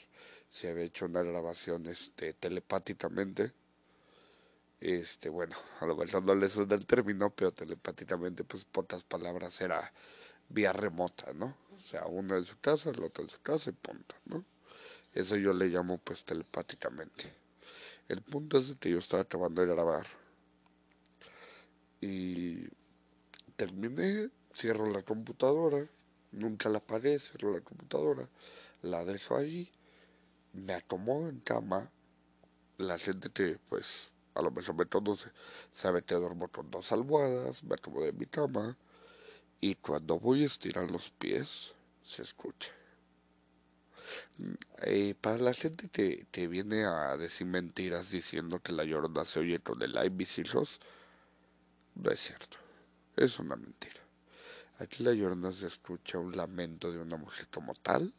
se 0.49 0.69
había 0.69 0.83
hecho 0.83 1.05
una 1.05 1.21
grabación 1.21 1.85
este, 1.87 2.33
telepáticamente 2.33 3.53
este, 4.81 5.27
bueno, 5.29 5.57
a 5.81 5.85
lo 5.85 5.95
mejor 5.95 6.23
no 6.23 6.35
le 6.35 6.47
suena 6.47 6.75
el 6.75 6.85
término, 6.85 7.29
pero 7.29 7.51
telepáticamente, 7.51 8.43
pues, 8.43 8.63
pocas 8.65 9.03
palabras 9.03 9.59
era 9.59 9.91
vía 10.47 10.71
remota, 10.71 11.33
¿no? 11.33 11.55
O 11.79 11.87
sea, 11.87 12.05
uno 12.05 12.35
en 12.35 12.43
su 12.43 12.59
casa, 12.59 12.89
el 12.89 13.03
otro 13.03 13.23
en 13.23 13.29
su 13.29 13.41
casa 13.41 13.69
y 13.69 13.73
punto, 13.73 14.15
¿no? 14.25 14.43
Eso 15.13 15.35
yo 15.37 15.53
le 15.53 15.67
llamo, 15.67 15.97
pues, 15.97 16.23
telepáticamente. 16.23 17.33
El 18.07 18.21
punto 18.21 18.57
es 18.57 18.75
que 18.79 18.91
yo 18.91 18.99
estaba 18.99 19.23
acabando 19.23 19.61
de 19.61 19.67
grabar 19.67 20.05
y 22.01 22.67
terminé, 23.55 24.29
cierro 24.53 24.85
la 24.87 25.03
computadora, 25.03 25.87
nunca 26.31 26.69
la 26.69 26.79
apagué, 26.79 27.19
cierro 27.19 27.53
la 27.53 27.61
computadora, 27.61 28.27
la 28.81 29.03
dejo 29.05 29.35
ahí, 29.35 29.71
me 30.53 30.73
acomodo 30.73 31.29
en 31.29 31.39
cama, 31.39 31.91
la 32.77 32.97
gente 32.97 33.29
que, 33.29 33.59
pues, 33.69 34.11
a 34.35 34.41
lo 34.41 34.51
mejor 34.51 34.75
me 34.75 34.85
conoce, 34.85 35.29
sabe 35.71 36.03
que 36.03 36.15
duermo 36.15 36.47
con 36.47 36.71
dos 36.71 36.91
almohadas, 36.91 37.63
me 37.63 37.75
acomodo 37.75 38.05
en 38.05 38.17
mi 38.17 38.25
cama 38.25 38.77
y 39.61 39.75
cuando 39.75 40.19
voy 40.19 40.43
a 40.43 40.47
estirar 40.47 40.89
los 40.89 41.11
pies 41.11 41.73
se 42.03 42.21
escucha. 42.21 42.71
Eh, 44.83 45.15
para 45.19 45.37
la 45.37 45.53
gente 45.53 45.89
que, 45.89 46.25
que, 46.31 46.47
viene 46.47 46.85
a 46.85 47.15
decir 47.17 47.45
mentiras 47.45 48.09
diciendo 48.09 48.59
que 48.59 48.71
la 48.71 48.83
llorona 48.83 49.25
se 49.25 49.39
oye 49.39 49.59
con 49.59 49.81
el 49.81 49.97
ay 49.97 50.09
mis 50.09 50.39
hijos, 50.39 50.79
no 51.95 52.09
es 52.09 52.19
cierto. 52.19 52.57
Es 53.15 53.37
una 53.37 53.55
mentira. 53.55 54.01
Aquí 54.79 55.03
la 55.03 55.13
llorona 55.13 55.51
se 55.51 55.67
escucha 55.67 56.17
un 56.17 56.35
lamento 56.35 56.91
de 56.91 56.99
una 56.99 57.17
mujer 57.17 57.47
como 57.49 57.73
tal, 57.73 58.13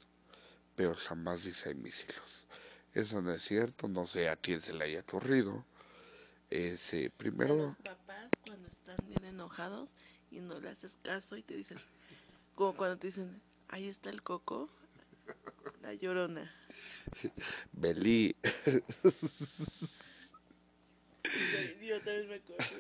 pero 0.77 0.95
jamás 0.95 1.45
dice 1.45 1.71
ay 1.71 1.75
mis 1.75 2.05
hijos. 2.05 2.47
Eso 2.93 3.23
no 3.23 3.33
es 3.33 3.43
cierto, 3.43 3.89
no 3.89 4.07
sé 4.07 4.29
a 4.29 4.37
quién 4.37 4.61
se 4.61 4.75
le 4.75 4.85
haya 4.85 5.01
ocurrido. 5.01 5.65
Ese, 6.51 7.11
primero... 7.17 7.57
Los 7.57 7.77
papás 7.77 8.29
cuando 8.45 8.69
están 8.69 8.97
bien 9.09 9.25
enojados 9.25 9.95
y 10.31 10.41
no 10.41 10.61
le 10.61 10.69
haces 10.71 10.99
caso 11.03 11.37
y 11.37 11.43
te 11.43 11.57
dicen, 11.57 11.79
como 12.55 12.77
cuando 12.77 12.99
te 12.99 13.09
dicen, 13.09 13.41
ahí 13.69 13.89
está 13.89 14.11
el 14.11 14.23
coco, 14.23 14.69
la 15.83 15.95
llorona. 15.95 16.53
Belí. 17.73 18.37
Yo 21.81 21.99
también 22.03 22.29
me 22.29 22.35
acuerdo 22.37 22.79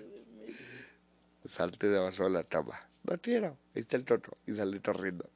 de 1.43 1.49
Salte 1.49 1.89
debajo 1.89 2.25
de 2.25 2.31
la 2.31 2.45
cama. 2.45 2.89
No 3.05 3.19
quiero. 3.21 3.59
Ahí 3.75 3.83
está 3.83 3.97
el 3.97 4.05
toto. 4.05 4.37
Y 4.47 4.55
sale 4.55 4.81
corriendo. 4.81 5.29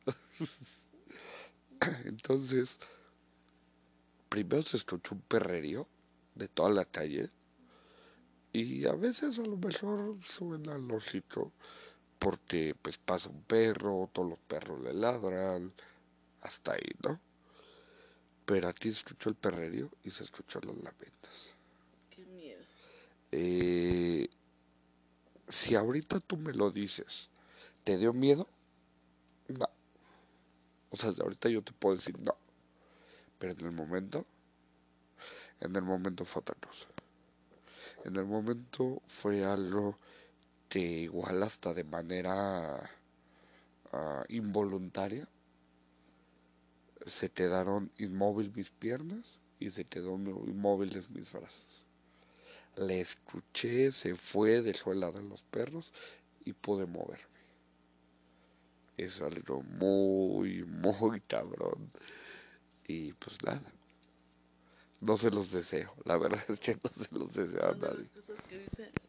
Entonces, 2.05 2.79
primero 4.29 4.63
se 4.63 4.77
escuchó 4.77 5.15
un 5.15 5.23
perrerío 5.23 5.89
de 6.35 6.49
toda 6.49 6.71
la 6.71 6.85
calle 6.85 7.29
y 8.53 8.87
a 8.87 8.93
veces 8.93 9.39
a 9.39 9.43
lo 9.43 9.57
mejor 9.57 10.17
suena 10.25 10.79
lógico 10.79 11.53
porque 12.19 12.75
pues 12.81 12.99
pasa 12.99 13.31
un 13.31 13.43
perro, 13.43 14.09
todos 14.13 14.31
los 14.31 14.39
perros 14.41 14.81
le 14.81 14.95
ladran, 14.95 15.73
hasta 16.43 16.73
ahí, 16.73 16.91
¿no? 17.03 17.21
Pero 18.47 18.69
aquí 18.69 18.91
se 18.91 18.99
escuchó 18.99 19.31
el 19.31 19.37
perrerío 19.37 19.91
y 20.03 20.11
se 20.11 20.25
escuchó 20.25 20.61
los 20.61 20.77
lamentos. 20.77 21.57
Qué 22.11 22.25
miedo. 22.27 22.63
Eh, 23.33 24.29
si 25.49 25.75
ahorita 25.75 26.21
tú 26.21 26.37
me 26.37 26.53
lo 26.53 26.71
dices, 26.71 27.31
¿te 27.85 27.97
dio 27.97 28.13
miedo? 28.13 28.47
No. 29.49 29.69
O 30.91 30.97
sea, 30.97 31.11
ahorita 31.19 31.49
yo 31.49 31.63
te 31.63 31.73
puedo 31.73 31.97
decir 31.97 32.19
no. 32.21 32.37
Pero 33.39 33.53
en 33.53 33.67
el 33.67 33.73
momento, 33.73 34.27
en 35.61 35.75
el 35.75 35.83
momento 35.83 36.25
fue 36.25 36.41
otra 36.41 36.57
cosa. 36.57 36.87
En 38.05 38.17
el 38.17 38.27
momento 38.27 39.03
fue 39.07 39.45
algo 39.45 39.99
que 40.75 40.81
igual 40.81 41.41
hasta 41.45 41.73
de 41.73 41.85
manera 41.85 42.81
uh, 43.93 44.25
involuntaria 44.29 45.25
se 47.07 47.31
quedaron 47.31 47.93
inmóviles 47.97 48.57
mis 48.57 48.71
piernas 48.73 49.41
y 49.61 49.71
se 49.71 49.85
quedó 49.85 50.17
inmóviles 50.17 51.11
mis 51.11 51.31
brazos. 51.31 51.87
Le 52.75 53.01
escuché, 53.01 53.93
se 53.93 54.17
fue, 54.17 54.63
dejó 54.63 54.91
el 54.91 54.99
lado 54.99 55.21
de 55.21 55.29
los 55.29 55.45
perros 55.45 55.93
y 56.45 56.55
pude 56.55 56.87
moverme. 56.87 57.39
Es 58.97 59.23
algo 59.23 59.63
muy, 59.63 60.65
muy 60.65 61.21
cabrón. 61.21 61.89
Y 62.89 63.13
pues 63.13 63.39
nada. 63.45 63.73
no 65.01 65.17
se 65.17 65.31
los 65.31 65.53
deseo. 65.53 65.95
La 66.05 66.17
verdad 66.17 66.45
es 66.49 66.59
que 66.59 66.75
no 66.75 66.91
se 66.91 67.15
los 67.17 67.33
deseo 67.33 67.65
a 67.65 67.77
nadie. 67.77 68.09
las 68.13 68.27
cosas 68.27 68.43
que 68.49 68.59
dices 68.59 69.04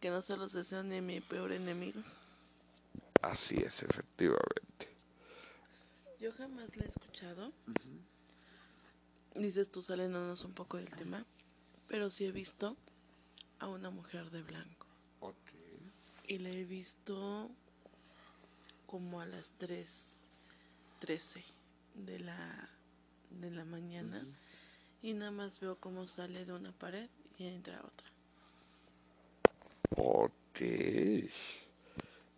que 0.00 0.10
no 0.10 0.22
se 0.22 0.36
los 0.36 0.52
deseo 0.52 0.82
ni 0.82 0.96
a 0.96 1.02
mi 1.02 1.20
peor 1.20 1.52
enemigo. 1.52 2.00
Así 3.22 3.56
es, 3.56 3.82
efectivamente. 3.82 4.88
Yo 6.18 6.32
jamás 6.32 6.74
la 6.76 6.84
he 6.84 6.88
escuchado. 6.88 7.52
Dices 9.34 9.70
tú 9.70 9.82
saliéndonos 9.82 10.44
un 10.44 10.52
poco 10.52 10.78
del 10.78 10.90
tema, 10.90 11.24
pero 11.86 12.10
sí 12.10 12.24
he 12.24 12.32
visto 12.32 12.76
a 13.58 13.68
una 13.68 13.90
mujer 13.90 14.30
de 14.30 14.42
blanco. 14.42 14.86
Ok. 15.20 15.34
Y 16.26 16.38
la 16.38 16.50
he 16.50 16.64
visto 16.64 17.50
como 18.86 19.20
a 19.20 19.26
las 19.26 19.52
3.13 19.60 21.42
de 21.94 22.20
la, 22.20 22.68
de 23.30 23.50
la 23.50 23.64
mañana. 23.64 24.26
Y 25.02 25.14
nada 25.14 25.30
más 25.30 25.60
veo 25.60 25.76
cómo 25.76 26.06
sale 26.06 26.44
de 26.44 26.52
una 26.52 26.72
pared 26.72 27.08
y 27.38 27.46
entra 27.46 27.78
a 27.78 27.86
otra. 27.86 28.09
Ok. 29.96 30.60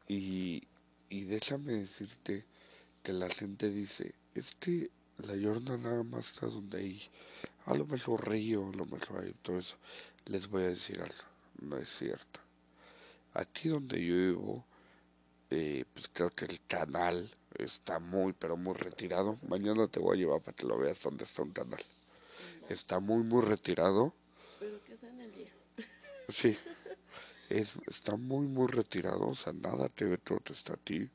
Y, 0.08 0.62
y 1.08 1.24
déjame 1.24 1.72
decirte 1.72 2.44
que 3.02 3.12
la 3.12 3.28
gente 3.28 3.70
dice, 3.70 4.14
es 4.34 4.54
que 4.54 4.90
la 5.18 5.34
Llorona 5.34 5.76
nada 5.76 6.02
más 6.02 6.32
está 6.32 6.46
donde 6.46 6.78
hay, 6.78 7.02
a 7.66 7.74
lo 7.74 7.86
mejor 7.86 8.28
río, 8.28 8.68
a 8.68 8.76
lo 8.76 8.86
mejor 8.86 9.24
hay 9.24 9.34
todo 9.42 9.58
eso. 9.58 9.76
Les 10.26 10.48
voy 10.48 10.62
a 10.64 10.68
decir 10.68 11.00
algo, 11.00 11.24
no 11.60 11.78
es 11.78 11.88
cierto. 11.88 12.40
Aquí 13.34 13.68
donde 13.68 14.04
yo 14.04 14.14
vivo, 14.14 14.64
eh, 15.50 15.84
pues 15.94 16.08
creo 16.12 16.30
que 16.30 16.44
el 16.44 16.60
canal 16.66 17.30
está 17.58 17.98
muy, 17.98 18.32
pero 18.32 18.56
muy 18.56 18.74
retirado. 18.74 19.38
Mañana 19.48 19.86
te 19.88 20.00
voy 20.00 20.16
a 20.16 20.20
llevar 20.20 20.40
para 20.40 20.56
que 20.56 20.66
lo 20.66 20.78
veas 20.78 21.02
donde 21.02 21.24
está 21.24 21.42
un 21.42 21.52
canal. 21.52 21.82
Está 22.68 23.00
muy, 23.00 23.22
muy 23.22 23.42
retirado. 23.42 24.14
Pero 24.58 24.82
que 24.84 24.96
sea 24.96 25.10
en 25.10 25.20
el 25.20 25.32
día. 25.32 25.52
Sí, 26.28 26.56
es, 27.58 27.76
está 27.86 28.16
muy, 28.16 28.46
muy 28.46 28.68
retirado, 28.68 29.28
o 29.28 29.34
sea, 29.34 29.52
nada 29.52 29.88
te 29.88 30.04
ve 30.04 30.18
todo 30.18 30.40
está 30.50 30.74
a 30.74 30.76
ti. 30.76 31.08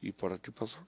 ¿Y 0.00 0.12
por 0.12 0.32
aquí 0.32 0.50
pasó? 0.50 0.78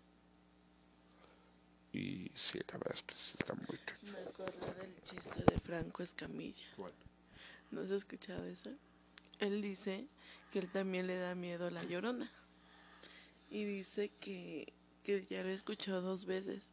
Y 1.92 2.30
sí, 2.34 2.58
la 2.70 2.78
verdad 2.78 2.94
es 2.94 3.02
que 3.02 3.16
sí 3.16 3.36
está 3.38 3.54
muy 3.54 3.78
cañón. 3.78 4.12
Me 4.12 4.28
acordé 4.28 4.74
del 4.80 5.02
chiste 5.02 5.42
de 5.44 5.58
Franco 5.60 6.02
Escamilla. 6.02 6.66
¿No 7.70 7.80
has 7.80 7.90
escuchado 7.90 8.44
eso? 8.44 8.70
Él 9.38 9.62
dice 9.62 10.06
que 10.52 10.58
él 10.58 10.68
también 10.70 11.06
le 11.06 11.16
da 11.16 11.34
miedo 11.34 11.66
a 11.66 11.70
la 11.70 11.84
llorona. 11.84 12.30
Y 13.50 13.64
dice 13.64 14.10
que, 14.20 14.72
que 15.04 15.26
ya 15.30 15.42
lo 15.42 15.48
he 15.48 15.54
escuchado 15.54 16.02
dos 16.02 16.26
veces. 16.26 16.66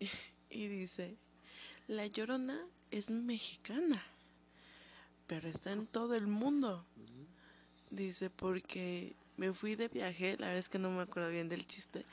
Y 0.52 0.66
dice, 0.66 1.16
la 1.86 2.08
llorona 2.08 2.58
es 2.90 3.08
mexicana, 3.08 4.04
pero 5.30 5.46
está 5.46 5.70
en 5.70 5.86
todo 5.86 6.16
el 6.16 6.26
mundo. 6.26 6.84
Dice, 7.88 8.30
porque 8.30 9.14
me 9.36 9.52
fui 9.52 9.76
de 9.76 9.86
viaje, 9.86 10.36
la 10.40 10.46
verdad 10.46 10.58
es 10.58 10.68
que 10.68 10.80
no 10.80 10.90
me 10.90 11.02
acuerdo 11.02 11.30
bien 11.30 11.48
del 11.48 11.68
chiste. 11.68 12.04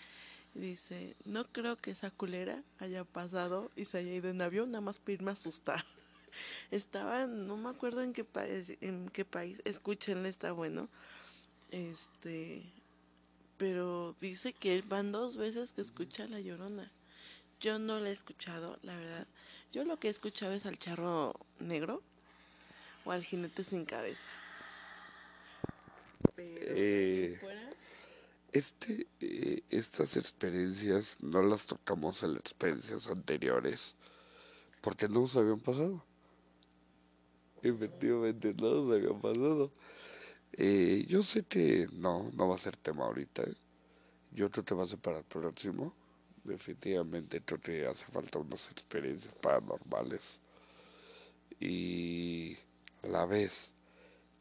Dice, 0.53 1.15
no 1.25 1.51
creo 1.51 1.77
que 1.77 1.89
esa 1.89 2.11
culera 2.11 2.63
haya 2.77 3.05
pasado 3.05 3.71
y 3.75 3.85
se 3.85 3.97
haya 3.97 4.13
ido 4.13 4.29
en 4.29 4.39
avión 4.39 4.69
nada 4.69 4.81
más 4.81 4.99
para 4.99 5.13
irme 5.13 5.31
a 5.31 5.33
asustar. 5.33 5.83
Estaba, 6.69 7.25
no 7.25 7.57
me 7.57 7.69
acuerdo 7.69 8.03
en 8.03 8.13
qué 8.13 8.23
país, 8.23 8.77
en 8.81 9.09
qué 9.09 9.25
país, 9.25 9.63
escúchenle, 9.65 10.29
está 10.29 10.51
bueno. 10.51 10.87
Este, 11.71 12.71
pero 13.57 14.15
dice 14.21 14.53
que 14.53 14.83
van 14.83 15.11
dos 15.11 15.37
veces 15.37 15.73
que 15.73 15.81
escucha 15.81 16.25
a 16.25 16.27
la 16.27 16.39
llorona. 16.39 16.91
Yo 17.61 17.79
no 17.79 17.99
la 17.99 18.09
he 18.09 18.13
escuchado, 18.13 18.77
la 18.83 18.95
verdad. 18.95 19.27
Yo 19.71 19.85
lo 19.85 19.97
que 19.97 20.07
he 20.07 20.11
escuchado 20.11 20.53
es 20.53 20.67
al 20.67 20.77
charro 20.77 21.33
negro 21.57 22.03
o 23.07 23.11
al 23.11 23.23
jinete 23.23 23.63
sin 23.63 23.85
cabeza. 23.85 24.29
Pero 26.35 26.73
Eh, 26.75 27.37
fuera, 27.39 27.69
Este, 28.51 29.07
eh, 29.21 29.63
estas 29.69 30.17
experiencias 30.17 31.17
no 31.23 31.41
las 31.41 31.67
tocamos 31.67 32.23
en 32.23 32.33
las 32.33 32.41
experiencias 32.41 33.07
anteriores 33.07 33.95
porque 34.81 35.07
no 35.07 35.21
nos 35.21 35.35
habían 35.37 35.59
pasado. 35.59 36.03
Efectivamente, 37.61 38.53
no 38.53 38.83
nos 38.83 38.95
habían 38.95 39.21
pasado. 39.21 39.71
Eh, 40.53 41.05
yo 41.07 41.23
sé 41.23 41.43
que 41.43 41.87
no, 41.93 42.31
no 42.33 42.47
va 42.49 42.55
a 42.55 42.59
ser 42.59 42.75
tema 42.77 43.05
ahorita. 43.05 43.43
Yo 44.31 44.49
creo 44.51 44.65
que 44.65 44.75
va 44.75 44.83
a 44.83 44.87
ser 44.87 44.99
para 44.99 45.19
el 45.19 45.25
próximo. 45.25 45.93
Definitivamente 46.43 47.41
creo 47.41 47.59
que 47.61 47.85
hace 47.87 48.05
falta 48.05 48.39
unas 48.39 48.69
experiencias 48.71 49.35
paranormales. 49.35 50.39
Y 51.59 52.57
la 53.03 53.25
vez 53.25 53.73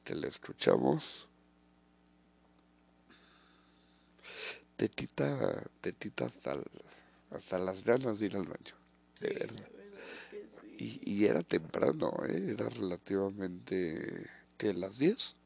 que 0.04 0.14
la 0.14 0.28
escuchamos, 0.28 1.28
te 4.76 4.88
quita, 4.88 5.64
te 5.80 5.92
quita 5.94 6.26
hasta, 6.26 6.56
hasta 7.30 7.58
las 7.58 7.82
ganas 7.84 8.18
de 8.18 8.26
ir 8.26 8.36
al 8.36 8.44
baño. 8.44 8.74
De 9.20 9.28
verdad. 9.30 9.68
verdad 9.72 9.90
que 10.30 10.38
sí. 10.78 11.00
Y, 11.04 11.14
y 11.14 11.26
era 11.26 11.42
temprano, 11.42 12.12
¿eh? 12.28 12.52
Era 12.52 12.68
relativamente... 12.68 14.26
¿Qué? 14.58 14.72
¿Las 14.72 14.98
10? 14.98 15.36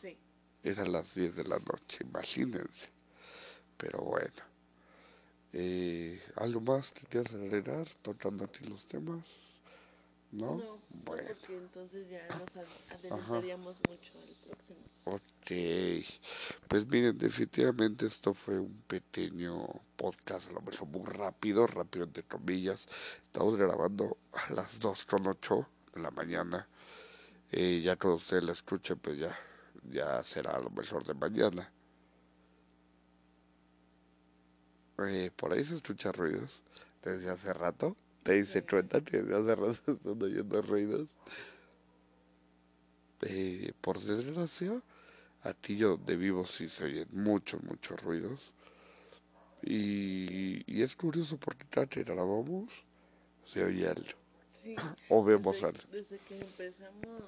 Sí. 0.00 0.16
Eran 0.62 0.92
las 0.92 1.14
10 1.14 1.36
de 1.36 1.44
la 1.44 1.58
noche, 1.58 2.04
imagínense. 2.04 2.88
Pero 3.76 4.00
bueno. 4.00 4.56
Eh, 5.52 6.20
¿Algo 6.36 6.60
más 6.60 6.92
que 6.92 7.06
quieras 7.06 7.32
agregar 7.34 7.88
tocando 8.02 8.44
aquí 8.44 8.64
los 8.66 8.84
temas? 8.86 9.55
¿No? 10.32 10.56
No, 10.56 10.56
no, 10.56 10.78
bueno. 11.04 11.22
porque 11.28 11.56
entonces 11.56 12.08
ya 12.10 12.26
nos 12.28 12.56
ad- 12.56 12.66
adelantaríamos 12.98 13.76
mucho 13.88 14.12
al 14.18 14.34
próximo. 14.44 14.78
Ok, 15.04 16.04
pues 16.68 16.86
miren, 16.88 17.16
definitivamente 17.16 18.06
esto 18.06 18.34
fue 18.34 18.58
un 18.58 18.82
pequeño 18.88 19.66
podcast, 19.96 20.50
a 20.50 20.52
lo 20.54 20.60
mejor 20.62 20.88
muy 20.88 21.04
rápido, 21.06 21.66
rápido 21.66 22.04
entre 22.04 22.24
comillas. 22.24 22.88
Estamos 23.22 23.56
grabando 23.56 24.18
a 24.32 24.52
las 24.52 24.80
2 24.80 25.06
con 25.06 25.26
8 25.26 25.68
de 25.94 26.00
la 26.02 26.10
mañana. 26.10 26.68
Eh, 27.52 27.80
ya 27.82 27.96
cuando 27.96 28.16
usted 28.16 28.42
la 28.42 28.52
escuche, 28.52 28.96
pues 28.96 29.18
ya, 29.18 29.38
ya 29.90 30.20
será 30.24 30.56
a 30.56 30.60
lo 30.60 30.70
mejor 30.70 31.04
de 31.06 31.14
mañana. 31.14 31.72
Eh, 34.98 35.30
por 35.36 35.52
ahí 35.52 35.62
se 35.64 35.76
escuchan 35.76 36.12
ruidos 36.14 36.62
desde 37.02 37.30
hace 37.30 37.52
rato. 37.52 37.96
¿Te 38.26 38.32
dice 38.32 38.64
cuenta 38.66 39.00
que 39.02 39.18
hace 39.18 39.54
rato 39.54 39.70
están 39.92 40.20
oyendo 40.20 40.60
ruidos? 40.60 41.08
Eh, 43.22 43.72
por 43.80 44.00
desgracia, 44.00 44.82
a 45.44 45.54
ti 45.54 45.76
yo 45.76 45.90
donde 45.90 46.16
vivo 46.16 46.44
sí 46.44 46.68
se 46.68 46.86
oyen 46.86 47.06
muchos, 47.12 47.62
muchos 47.62 48.02
ruidos. 48.02 48.52
Y, 49.62 50.64
y 50.66 50.82
es 50.82 50.96
curioso 50.96 51.38
porque 51.38 51.66
cada 51.70 51.86
que 51.86 52.02
grabamos 52.02 52.84
se 53.44 53.64
oye 53.64 53.86
algo. 53.86 54.18
Sí, 54.60 54.74
O 55.08 55.22
vemos 55.22 55.54
desde, 55.54 55.66
algo. 55.68 55.82
desde 55.92 56.18
que 56.18 56.40
empezamos 56.40 57.22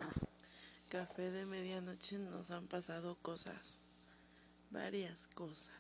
Café 0.89 1.31
de 1.31 1.47
Medianoche 1.47 2.19
nos 2.19 2.51
han 2.51 2.67
pasado 2.67 3.17
cosas, 3.23 3.83
varias 4.73 5.29
cosas. 5.29 5.71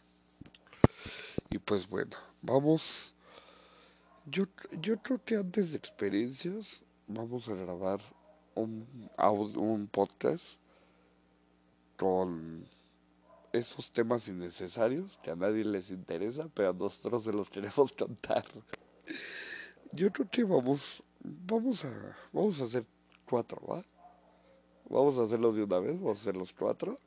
Y 1.50 1.58
pues 1.58 1.88
bueno, 1.88 2.16
vamos. 2.40 3.14
Yo, 4.30 4.44
yo 4.82 5.00
creo 5.00 5.24
que 5.24 5.36
antes 5.36 5.72
de 5.72 5.78
experiencias 5.78 6.84
vamos 7.06 7.48
a 7.48 7.54
grabar 7.54 8.00
un, 8.54 8.86
un 9.16 9.86
podcast 9.86 10.58
con 11.96 12.66
esos 13.54 13.90
temas 13.90 14.28
innecesarios 14.28 15.18
que 15.22 15.30
a 15.30 15.36
nadie 15.36 15.64
les 15.64 15.90
interesa, 15.90 16.50
pero 16.52 16.70
a 16.70 16.72
nosotros 16.74 17.24
se 17.24 17.32
los 17.32 17.48
queremos 17.48 17.92
contar. 17.94 18.44
Yo 19.92 20.12
creo 20.12 20.28
que 20.28 20.44
vamos, 20.44 21.02
vamos 21.20 21.86
a, 21.86 22.16
vamos 22.30 22.60
a 22.60 22.64
hacer 22.64 22.84
cuatro, 23.24 23.62
¿va? 23.66 23.82
Vamos 24.90 25.16
a 25.18 25.22
hacerlos 25.22 25.54
de 25.54 25.62
una 25.62 25.78
vez, 25.78 25.98
vamos 25.98 26.18
a 26.18 26.20
hacer 26.20 26.36
los 26.36 26.52
cuatro. 26.52 26.98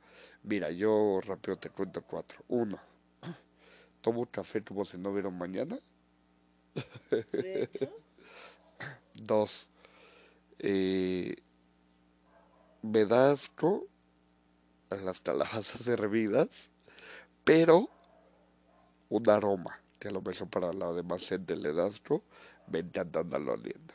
Mira, 0.42 0.72
yo 0.72 1.20
rápido 1.22 1.58
te 1.58 1.70
cuento 1.70 2.02
cuatro. 2.02 2.40
Uno, 2.48 2.80
tomo 4.02 4.26
café 4.26 4.64
como 4.64 4.86
si 4.86 4.98
no 4.98 5.12
hubiera 5.12 5.30
mañana. 5.30 5.78
Dos, 9.14 9.70
eh, 10.60 11.36
me 12.82 13.06
da 13.06 13.32
asco 13.32 13.88
las 14.90 15.22
calabazas 15.22 15.88
hervidas, 15.88 16.70
pero 17.44 17.90
un 19.10 19.30
aroma 19.30 19.80
que 20.00 20.08
a 20.08 20.12
lo 20.12 20.22
mejor 20.22 20.50
para 20.50 20.74
la 20.74 20.92
demás 20.94 21.28
gente 21.28 21.56
le 21.56 21.74
da 21.74 21.86
asco, 21.86 22.24
me 22.68 22.80
encanta 22.80 23.20
andarlo 23.20 23.54
oliendo. 23.54 23.94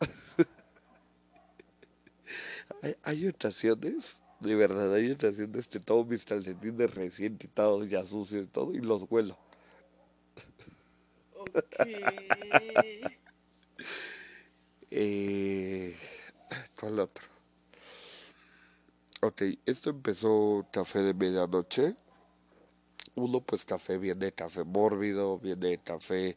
hay, 2.82 2.94
hay 3.02 3.28
ocasiones, 3.28 4.20
de 4.40 4.54
verdad, 4.54 4.94
hay 4.94 5.10
ocasiones 5.10 5.68
que 5.68 5.80
todos 5.80 6.06
mis 6.06 6.24
calcetines 6.24 6.94
recién 6.94 7.36
quitados, 7.36 7.88
ya 7.88 8.02
sucios 8.04 8.46
y 8.46 8.48
todo, 8.48 8.74
y 8.74 8.80
los 8.80 9.04
huelo. 9.10 9.36
Ok. 11.54 11.86
Eh, 14.90 15.94
¿Cuál 16.78 17.00
otro? 17.00 17.24
Ok, 19.22 19.42
esto 19.66 19.90
empezó 19.90 20.66
café 20.72 21.00
de 21.00 21.14
medianoche. 21.14 21.96
Uno, 23.14 23.40
pues 23.40 23.64
café 23.64 23.98
viene 23.98 24.26
de 24.26 24.32
café 24.32 24.62
mórbido, 24.64 25.38
viene 25.38 25.68
de 25.68 25.78
café 25.78 26.36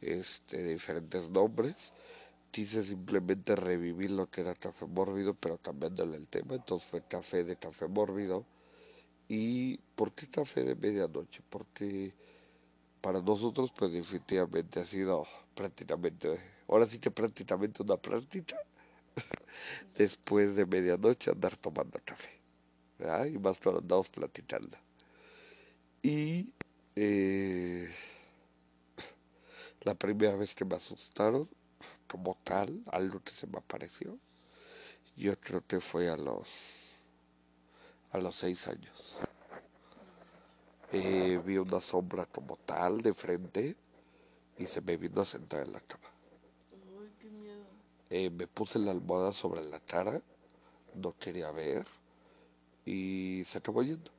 este, 0.00 0.58
de 0.58 0.70
diferentes 0.72 1.30
nombres. 1.30 1.94
Quise 2.50 2.82
simplemente 2.82 3.56
revivir 3.56 4.10
lo 4.12 4.30
que 4.30 4.42
era 4.42 4.54
café 4.54 4.86
mórbido, 4.86 5.34
pero 5.34 5.58
cambiándole 5.58 6.16
el 6.16 6.28
tema. 6.28 6.54
Entonces 6.56 6.88
fue 6.88 7.02
café 7.02 7.44
de 7.44 7.56
café 7.56 7.88
mórbido. 7.88 8.44
¿Y 9.28 9.78
por 9.96 10.12
qué 10.12 10.28
café 10.28 10.64
de 10.64 10.74
medianoche? 10.74 11.42
Porque 11.50 12.14
para 13.02 13.20
nosotros, 13.20 13.70
pues 13.76 13.92
definitivamente 13.92 14.80
ha 14.80 14.84
sido 14.84 15.26
prácticamente, 15.54 16.40
ahora 16.68 16.86
sí 16.86 16.98
que 16.98 17.10
prácticamente 17.10 17.82
una 17.82 17.96
práctica 17.96 18.56
después 19.96 20.56
de 20.56 20.64
medianoche 20.64 21.30
andar 21.30 21.56
tomando 21.56 22.00
café. 22.04 22.30
Y 23.28 23.36
más 23.38 23.58
cuando 23.58 23.80
andamos 23.80 24.08
platicando. 24.08 24.78
Y 26.02 26.54
eh, 26.94 27.92
la 29.82 29.94
primera 29.96 30.36
vez 30.36 30.54
que 30.54 30.64
me 30.64 30.76
asustaron, 30.76 31.48
como 32.06 32.38
tal, 32.44 32.80
algo 32.92 33.20
que 33.24 33.32
se 33.32 33.48
me 33.48 33.58
apareció, 33.58 34.16
yo 35.16 35.38
creo 35.40 35.66
que 35.66 35.80
fue 35.80 36.08
a 36.08 36.16
los 36.16 36.92
a 38.12 38.18
los 38.18 38.36
seis 38.36 38.68
años. 38.68 39.18
Eh, 40.94 41.40
vi 41.44 41.56
una 41.56 41.80
sombra 41.80 42.26
como 42.26 42.56
tal 42.58 43.00
de 43.00 43.14
frente 43.14 43.74
y 44.58 44.66
se 44.66 44.82
me 44.82 44.98
vino 44.98 45.22
a 45.22 45.24
sentar 45.24 45.62
en 45.62 45.72
la 45.72 45.80
cama. 45.80 46.04
Eh, 48.10 48.28
me 48.28 48.46
puse 48.46 48.78
la 48.78 48.90
almohada 48.90 49.32
sobre 49.32 49.64
la 49.64 49.80
cara, 49.80 50.20
no 50.94 51.16
quería 51.18 51.50
ver 51.50 51.86
y 52.84 53.42
se 53.46 53.56
acabó 53.56 53.82
yendo. 53.82 54.10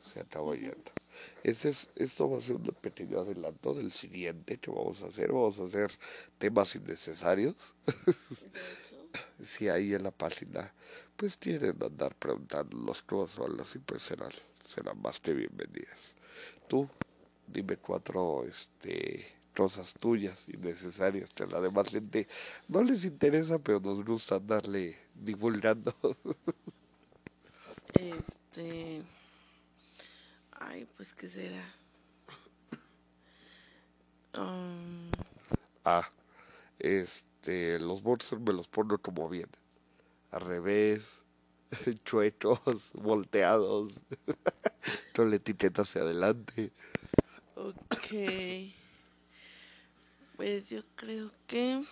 Se 0.00 0.18
acabó 0.18 0.54
yendo. 0.56 0.90
Ese 1.44 1.68
es, 1.68 1.90
esto 1.94 2.28
va 2.28 2.38
a 2.38 2.40
ser 2.40 2.56
un 2.56 2.64
pequeño 2.64 3.20
adelanto 3.20 3.74
del 3.74 3.92
siguiente 3.92 4.58
que 4.58 4.72
vamos 4.72 5.00
a 5.02 5.06
hacer. 5.06 5.30
Vamos 5.30 5.60
a 5.60 5.64
hacer 5.64 5.92
temas 6.38 6.74
innecesarios. 6.74 7.76
si 9.44 9.68
ahí 9.68 9.94
en 9.94 10.02
la 10.02 10.10
página 10.10 10.72
pues 11.16 11.36
quieren 11.36 11.76
andar 11.82 12.16
preguntando 12.16 12.76
los 12.78 13.02
cosas 13.02 13.38
o 13.38 13.44
algo 13.44 13.62
así, 13.62 13.78
pues 13.78 14.02
serán, 14.02 14.32
serán 14.72 15.00
más 15.00 15.20
que 15.20 15.34
bienvenidas. 15.34 16.16
Tú, 16.68 16.88
dime 17.46 17.76
cuatro 17.76 18.44
este, 18.44 19.26
cosas 19.54 19.94
tuyas 19.94 20.48
innecesarias 20.48 21.30
que 21.34 21.44
a 21.44 21.46
la 21.46 21.60
demás 21.60 21.90
gente 21.90 22.26
no 22.68 22.82
les 22.82 23.04
interesa, 23.04 23.58
pero 23.58 23.80
nos 23.80 24.04
gusta 24.04 24.36
andarle 24.36 24.98
divulgando. 25.14 25.94
este. 27.94 29.02
Ay, 30.52 30.86
pues, 30.96 31.12
¿qué 31.12 31.28
será? 31.28 31.64
Um, 34.34 35.10
ah, 35.84 36.08
este, 36.78 37.78
los 37.78 38.02
monstruos 38.02 38.42
me 38.42 38.52
los 38.52 38.68
pongo 38.68 38.96
como 38.98 39.28
bien. 39.28 39.48
Al 40.30 40.40
revés, 40.40 41.02
chuecos, 42.04 42.92
volteados, 42.94 43.92
con 45.14 45.30
la 45.30 45.36
etiqueta 45.36 45.82
hacia 45.82 46.02
adelante. 46.02 46.72
Ok. 47.56 48.72
Pues 50.36 50.68
yo 50.68 50.82
creo 50.96 51.30
que 51.46 51.84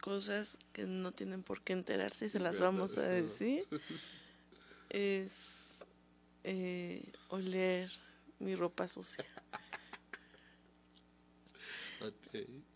cosas 0.00 0.58
que 0.72 0.84
no 0.84 1.12
tienen 1.12 1.42
por 1.42 1.60
qué 1.62 1.72
enterarse 1.72 2.26
y 2.26 2.28
se 2.28 2.40
las 2.40 2.60
vamos 2.60 2.96
a 2.96 3.02
decir 3.02 3.66
es 4.90 5.32
eh, 6.44 7.12
oler 7.28 7.90
mi 8.38 8.54
ropa 8.54 8.88
sucia. 8.88 9.24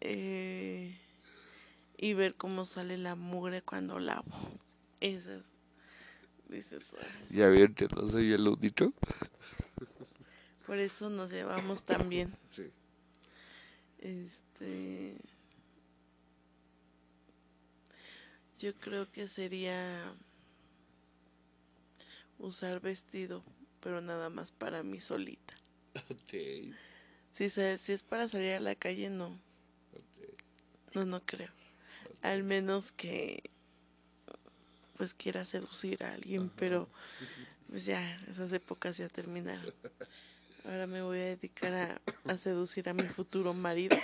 Eh, 0.00 0.98
y 1.96 2.14
ver 2.14 2.34
cómo 2.34 2.66
sale 2.66 2.98
la 2.98 3.14
mugre 3.14 3.62
cuando 3.62 4.00
lavo. 4.00 4.32
Esas. 5.00 5.51
Dices. 6.52 6.94
Ya 7.30 7.48
bien, 7.48 7.74
que 7.74 7.88
no 7.88 8.06
soy 8.10 8.30
el 8.32 8.46
único. 8.46 8.92
Por 10.66 10.78
eso 10.78 11.08
nos 11.08 11.30
llevamos 11.30 11.82
tan 11.82 12.10
bien. 12.10 12.36
Sí. 12.50 12.70
Este. 13.98 15.16
Yo 18.58 18.74
creo 18.74 19.10
que 19.10 19.28
sería 19.28 20.14
usar 22.38 22.80
vestido, 22.80 23.42
pero 23.80 24.02
nada 24.02 24.28
más 24.28 24.52
para 24.52 24.82
mí 24.82 25.00
solita. 25.00 25.54
Okay. 26.24 26.74
Si, 27.30 27.48
si 27.48 27.92
es 27.92 28.02
para 28.02 28.28
salir 28.28 28.52
a 28.52 28.60
la 28.60 28.74
calle, 28.74 29.08
no. 29.08 29.40
No, 30.92 31.06
no 31.06 31.24
creo. 31.24 31.50
Al 32.20 32.44
menos 32.44 32.92
que 32.92 33.42
pues 35.02 35.14
quiera 35.14 35.44
seducir 35.44 36.04
a 36.04 36.12
alguien, 36.12 36.48
pero 36.48 36.88
pues 37.68 37.84
ya, 37.86 38.16
esas 38.28 38.52
épocas 38.52 38.96
ya 38.98 39.08
terminaron. 39.08 39.74
Ahora 40.64 40.86
me 40.86 41.02
voy 41.02 41.18
a 41.18 41.24
dedicar 41.24 41.74
a, 41.74 42.00
a 42.30 42.38
seducir 42.38 42.88
a 42.88 42.94
mi 42.94 43.02
futuro 43.02 43.52
marido. 43.52 43.96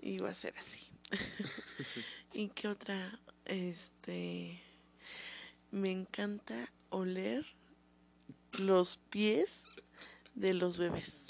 Y 0.00 0.16
va 0.16 0.30
a 0.30 0.34
ser 0.34 0.54
así. 0.56 0.80
¿Y 2.32 2.48
qué 2.48 2.68
otra? 2.68 3.20
Este. 3.44 4.58
Me 5.70 5.92
encanta 5.92 6.72
oler 6.88 7.44
los 8.60 8.96
pies 9.10 9.64
de 10.34 10.54
los 10.54 10.78
bebés. 10.78 11.26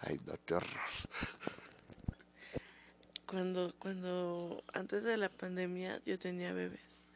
Ay, 0.00 0.18
no, 0.24 0.32
qué 0.46 0.54
horror. 0.54 0.80
Cuando, 3.34 3.74
cuando, 3.80 4.62
antes 4.72 5.02
de 5.02 5.16
la 5.16 5.28
pandemia 5.28 6.00
yo 6.06 6.16
tenía 6.20 6.52
bebés. 6.52 7.08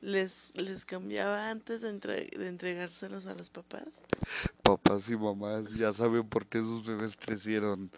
Les, 0.00 0.50
les 0.54 0.86
cambiaba 0.86 1.50
antes 1.50 1.82
de, 1.82 1.92
de 1.92 2.48
entregárselos 2.48 3.26
a 3.26 3.34
los 3.34 3.50
papás. 3.50 3.84
Papás 4.62 5.10
y 5.10 5.16
mamás 5.16 5.70
ya 5.74 5.92
saben 5.92 6.26
por 6.26 6.46
qué 6.46 6.60
sus 6.60 6.86
bebés 6.86 7.16
crecieron 7.16 7.90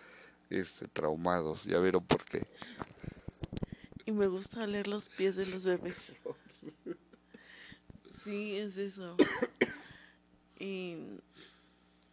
este, 0.49 0.89
traumados. 0.89 1.62
Ya 1.62 1.79
vieron 1.79 2.05
por 2.05 2.25
qué. 2.25 2.45
Y 4.05 4.11
me 4.11 4.27
gusta 4.27 4.64
oler 4.64 4.89
los 4.89 5.09
pies 5.09 5.37
de 5.37 5.47
los 5.47 5.62
bebés. 5.62 6.16
Sí, 8.25 8.57
es 8.57 8.77
eso. 8.77 9.16
Y 10.59 10.99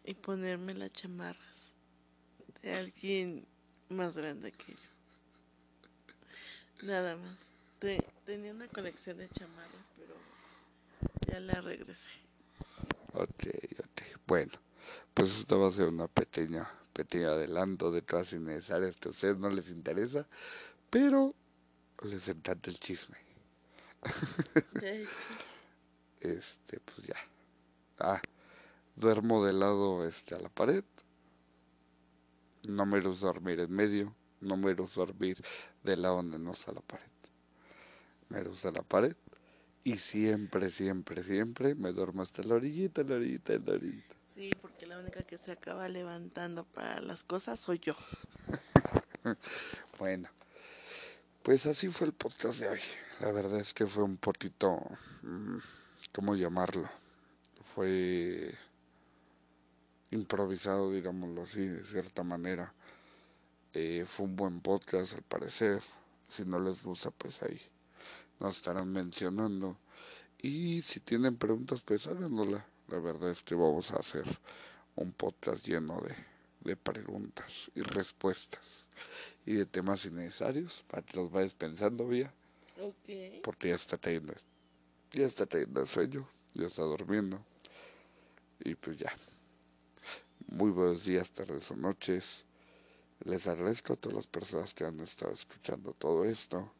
y 0.07 0.13
ponerme 0.13 0.73
las 0.73 0.93
chamarras 0.93 1.75
de 2.61 2.73
alguien 2.73 3.45
más 3.89 4.15
grande 4.15 4.53
que 4.53 4.71
yo. 4.71 4.86
Nada 6.81 7.15
más. 7.15 7.37
tenía 8.25 8.51
una 8.51 8.67
colección 8.67 9.17
de 9.17 9.29
chamarras, 9.29 9.87
pero 9.97 10.13
ya 11.27 11.39
la 11.39 11.61
regresé. 11.61 12.11
Ok, 13.13 13.47
ok. 13.79 14.01
Bueno, 14.27 14.51
pues 15.13 15.39
esto 15.39 15.59
va 15.59 15.69
a 15.69 15.71
ser 15.71 15.87
una 15.87 16.07
pequeña, 16.07 16.69
pequeña 16.93 17.29
adelanto 17.29 17.91
de 17.91 18.03
cosas 18.03 18.33
innecesarias 18.33 18.97
que 18.97 19.09
a 19.09 19.11
ustedes 19.11 19.37
no 19.37 19.49
les 19.49 19.69
interesa, 19.69 20.27
pero 20.89 21.33
les 22.03 22.27
encanta 22.27 22.69
el 22.69 22.79
chisme. 22.79 23.17
este, 26.21 26.79
pues 26.79 27.07
ya. 27.07 27.15
Ah, 27.99 28.21
Duermo 28.97 29.45
de 29.45 29.53
lado 29.53 30.07
este, 30.07 30.33
a 30.33 30.39
la 30.39 30.49
pared. 30.49 30.83
No 32.67 32.83
me 32.87 32.99
gusta 32.99 33.27
dormir 33.27 33.59
en 33.59 33.71
medio. 33.71 34.15
No 34.41 34.57
me 34.57 34.73
gusta 34.73 35.01
dormir 35.01 35.43
de 35.83 35.97
lado 35.97 36.17
donde 36.17 36.39
no 36.39 36.51
está 36.51 36.71
la 36.71 36.81
pared. 36.81 37.05
Me 38.29 38.43
gusta 38.43 38.71
la 38.71 38.81
pared. 38.81 39.15
Y 39.83 39.97
siempre, 39.97 40.69
siempre, 40.69 41.23
siempre 41.23 41.73
me 41.73 41.91
duermo 41.91 42.21
hasta 42.21 42.43
la 42.43 42.55
orillita, 42.55 43.01
la 43.03 43.15
orillita, 43.15 43.53
la 43.53 43.73
orillita. 43.73 44.15
Sí, 44.33 44.51
porque 44.61 44.85
la 44.85 44.99
única 44.99 45.23
que 45.23 45.37
se 45.37 45.51
acaba 45.51 45.87
levantando 45.87 46.65
para 46.65 46.99
las 47.01 47.23
cosas 47.23 47.59
soy 47.59 47.79
yo. 47.79 47.95
bueno, 49.97 50.29
pues 51.41 51.65
así 51.65 51.87
fue 51.87 52.07
el 52.07 52.13
podcast 52.13 52.59
de 52.59 52.67
hoy. 52.67 52.79
La 53.21 53.31
verdad 53.31 53.59
es 53.59 53.73
que 53.73 53.87
fue 53.87 54.03
un 54.03 54.17
poquito, 54.17 54.79
mm, 55.23 55.57
¿cómo 56.13 56.35
llamarlo? 56.35 56.89
Fue 57.61 58.53
improvisado, 60.11 60.91
digámoslo 60.91 61.43
así, 61.43 61.65
de 61.65 61.83
cierta 61.83 62.23
manera. 62.23 62.73
Eh, 63.79 64.05
fue 64.05 64.25
un 64.25 64.35
buen 64.35 64.59
podcast 64.59 65.13
al 65.13 65.21
parecer. 65.21 65.83
Si 66.27 66.43
no 66.43 66.59
les 66.59 66.81
gusta, 66.81 67.11
pues 67.11 67.43
ahí 67.43 67.61
nos 68.39 68.57
estarán 68.57 68.91
mencionando. 68.91 69.77
Y 70.41 70.81
si 70.81 70.99
tienen 70.99 71.37
preguntas, 71.37 71.81
pues 71.85 72.07
háganosla. 72.07 72.65
La 72.87 72.99
verdad 72.99 73.29
es 73.29 73.43
que 73.43 73.53
vamos 73.53 73.91
a 73.91 73.97
hacer 73.97 74.25
un 74.95 75.11
podcast 75.11 75.63
lleno 75.63 76.01
de, 76.01 76.15
de 76.61 76.75
preguntas 76.75 77.69
y 77.75 77.81
respuestas 77.83 78.87
y 79.45 79.53
de 79.53 79.67
temas 79.67 80.05
innecesarios 80.05 80.83
para 80.87 81.03
que 81.03 81.15
los 81.15 81.31
vayas 81.31 81.53
pensando, 81.53 82.07
vía. 82.07 82.33
Ok. 82.81 83.43
Porque 83.43 83.69
ya 83.69 83.75
está 83.75 83.97
teniendo, 83.97 84.33
ya 85.11 85.27
está 85.27 85.45
teniendo 85.45 85.85
sueño, 85.85 86.27
ya 86.55 86.65
está 86.65 86.81
durmiendo. 86.81 87.45
Y 88.59 88.73
pues 88.73 88.97
ya. 88.97 89.13
Muy 90.47 90.71
buenos 90.71 91.05
días, 91.05 91.31
tardes 91.31 91.69
o 91.69 91.75
noches. 91.75 92.46
Les 93.27 93.45
agradezco 93.45 93.91
a 93.91 93.95
todas 93.97 94.15
las 94.15 94.27
personas 94.27 94.73
que 94.73 94.85
han 94.85 95.01
estado 95.01 95.33
escuchando 95.33 95.91
todo 95.91 96.23
esto. 96.23 96.71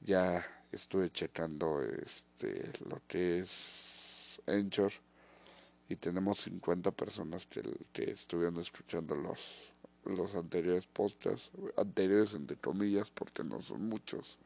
Ya 0.00 0.42
estuve 0.72 1.10
checando 1.10 1.82
este 1.82 2.70
lo 2.88 3.02
que 3.06 3.40
es 3.40 4.40
Anchor 4.46 4.90
y 5.90 5.96
tenemos 5.96 6.40
50 6.40 6.90
personas 6.92 7.46
que, 7.46 7.60
estuvieron 8.10 8.56
escuchando 8.60 9.14
los 9.14 9.70
los 10.06 10.34
anteriores 10.36 10.86
podcasts, 10.86 11.50
anteriores 11.76 12.32
entre 12.32 12.56
comillas, 12.56 13.10
porque 13.10 13.44
no 13.44 13.60
son 13.60 13.90
muchos. 13.90 14.38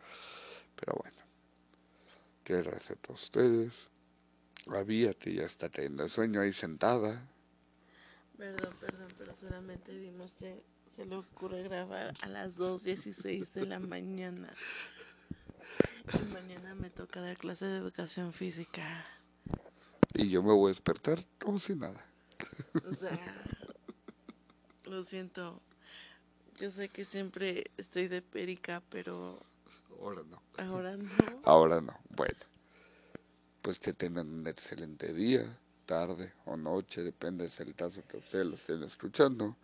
Pero 0.74 0.98
bueno, 1.00 1.18
quiero 2.42 2.62
agradecer 2.62 2.98
a 3.08 3.12
ustedes. 3.12 3.90
Había 4.66 5.14
que 5.14 5.34
ya 5.34 5.44
está 5.44 5.68
teniendo 5.68 6.08
sueño 6.08 6.40
ahí 6.40 6.52
sentada. 6.52 7.24
Perdón, 8.36 8.74
perdón, 8.80 9.12
pero 9.16 9.34
solamente 9.36 9.96
dimos 9.96 10.34
que 10.34 10.75
se 10.96 11.04
le 11.04 11.16
ocurre 11.16 11.62
grabar 11.62 12.14
a 12.22 12.26
las 12.26 12.56
2.16 12.56 13.52
de 13.52 13.66
la 13.66 13.78
mañana. 13.78 14.48
Y 16.14 16.32
mañana 16.32 16.74
me 16.74 16.88
toca 16.88 17.20
dar 17.20 17.36
clase 17.36 17.66
de 17.66 17.76
educación 17.76 18.32
física. 18.32 19.04
Y 20.14 20.30
yo 20.30 20.42
me 20.42 20.54
voy 20.54 20.68
a 20.68 20.72
despertar 20.72 21.22
como 21.38 21.58
si 21.58 21.74
nada. 21.74 22.02
O 22.90 22.94
sea, 22.94 23.18
lo 24.86 25.02
siento. 25.02 25.60
Yo 26.58 26.70
sé 26.70 26.88
que 26.88 27.04
siempre 27.04 27.64
estoy 27.76 28.08
de 28.08 28.22
perica, 28.22 28.82
pero 28.88 29.38
Ahora 30.00 30.22
no. 30.22 30.42
ahora 30.56 30.96
no. 30.96 31.10
Ahora 31.44 31.80
no. 31.82 31.94
Bueno, 32.08 32.40
pues 33.60 33.78
que 33.78 33.92
tengan 33.92 34.30
un 34.30 34.46
excelente 34.46 35.12
día, 35.12 35.44
tarde 35.84 36.32
o 36.46 36.56
noche, 36.56 37.02
depende 37.02 37.46
del 37.46 37.74
caso 37.74 38.02
que 38.08 38.16
ustedes 38.16 38.46
lo 38.46 38.54
estén 38.54 38.82
escuchando. 38.82 39.58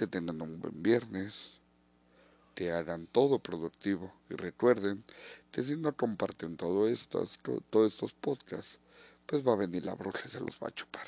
Que 0.00 0.06
tengan 0.06 0.40
un 0.40 0.58
buen 0.58 0.82
viernes, 0.82 1.60
que 2.54 2.72
hagan 2.72 3.06
todo 3.06 3.38
productivo 3.38 4.10
y 4.30 4.34
recuerden 4.34 5.04
que 5.52 5.62
si 5.62 5.76
no 5.76 5.94
comparten 5.94 6.56
todo 6.56 6.88
esto, 6.88 7.28
to- 7.42 7.60
todos 7.68 7.92
estos 7.92 8.14
podcasts, 8.14 8.78
pues 9.26 9.46
va 9.46 9.52
a 9.52 9.56
venir 9.56 9.84
la 9.84 9.94
bruja 9.94 10.22
y 10.24 10.30
se 10.30 10.40
los 10.40 10.58
va 10.58 10.68
a 10.68 10.74
chupar. 10.74 11.06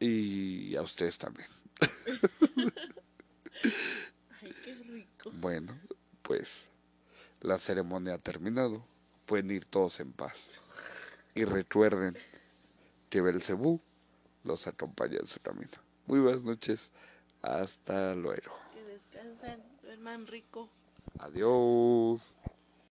Y 0.00 0.74
a 0.74 0.80
ustedes 0.80 1.18
también. 1.18 1.48
Ay, 4.40 4.54
qué 4.64 4.74
rico. 4.74 5.30
Bueno, 5.32 5.78
pues 6.22 6.64
la 7.42 7.58
ceremonia 7.58 8.14
ha 8.14 8.18
terminado. 8.18 8.82
Pueden 9.26 9.50
ir 9.50 9.66
todos 9.66 10.00
en 10.00 10.12
paz. 10.12 10.48
Y 11.34 11.44
recuerden 11.44 12.16
que 13.10 13.20
Belcebú 13.20 13.82
los 14.44 14.66
acompaña 14.66 15.18
en 15.20 15.26
su 15.26 15.40
camino. 15.40 15.87
Muy 16.08 16.20
buenas 16.20 16.42
noches. 16.42 16.90
Hasta 17.42 18.14
luego. 18.14 18.50
Que 18.72 18.82
descansen, 18.82 19.62
duerman 19.82 20.26
rico. 20.26 20.70
Adiós. 21.18 22.22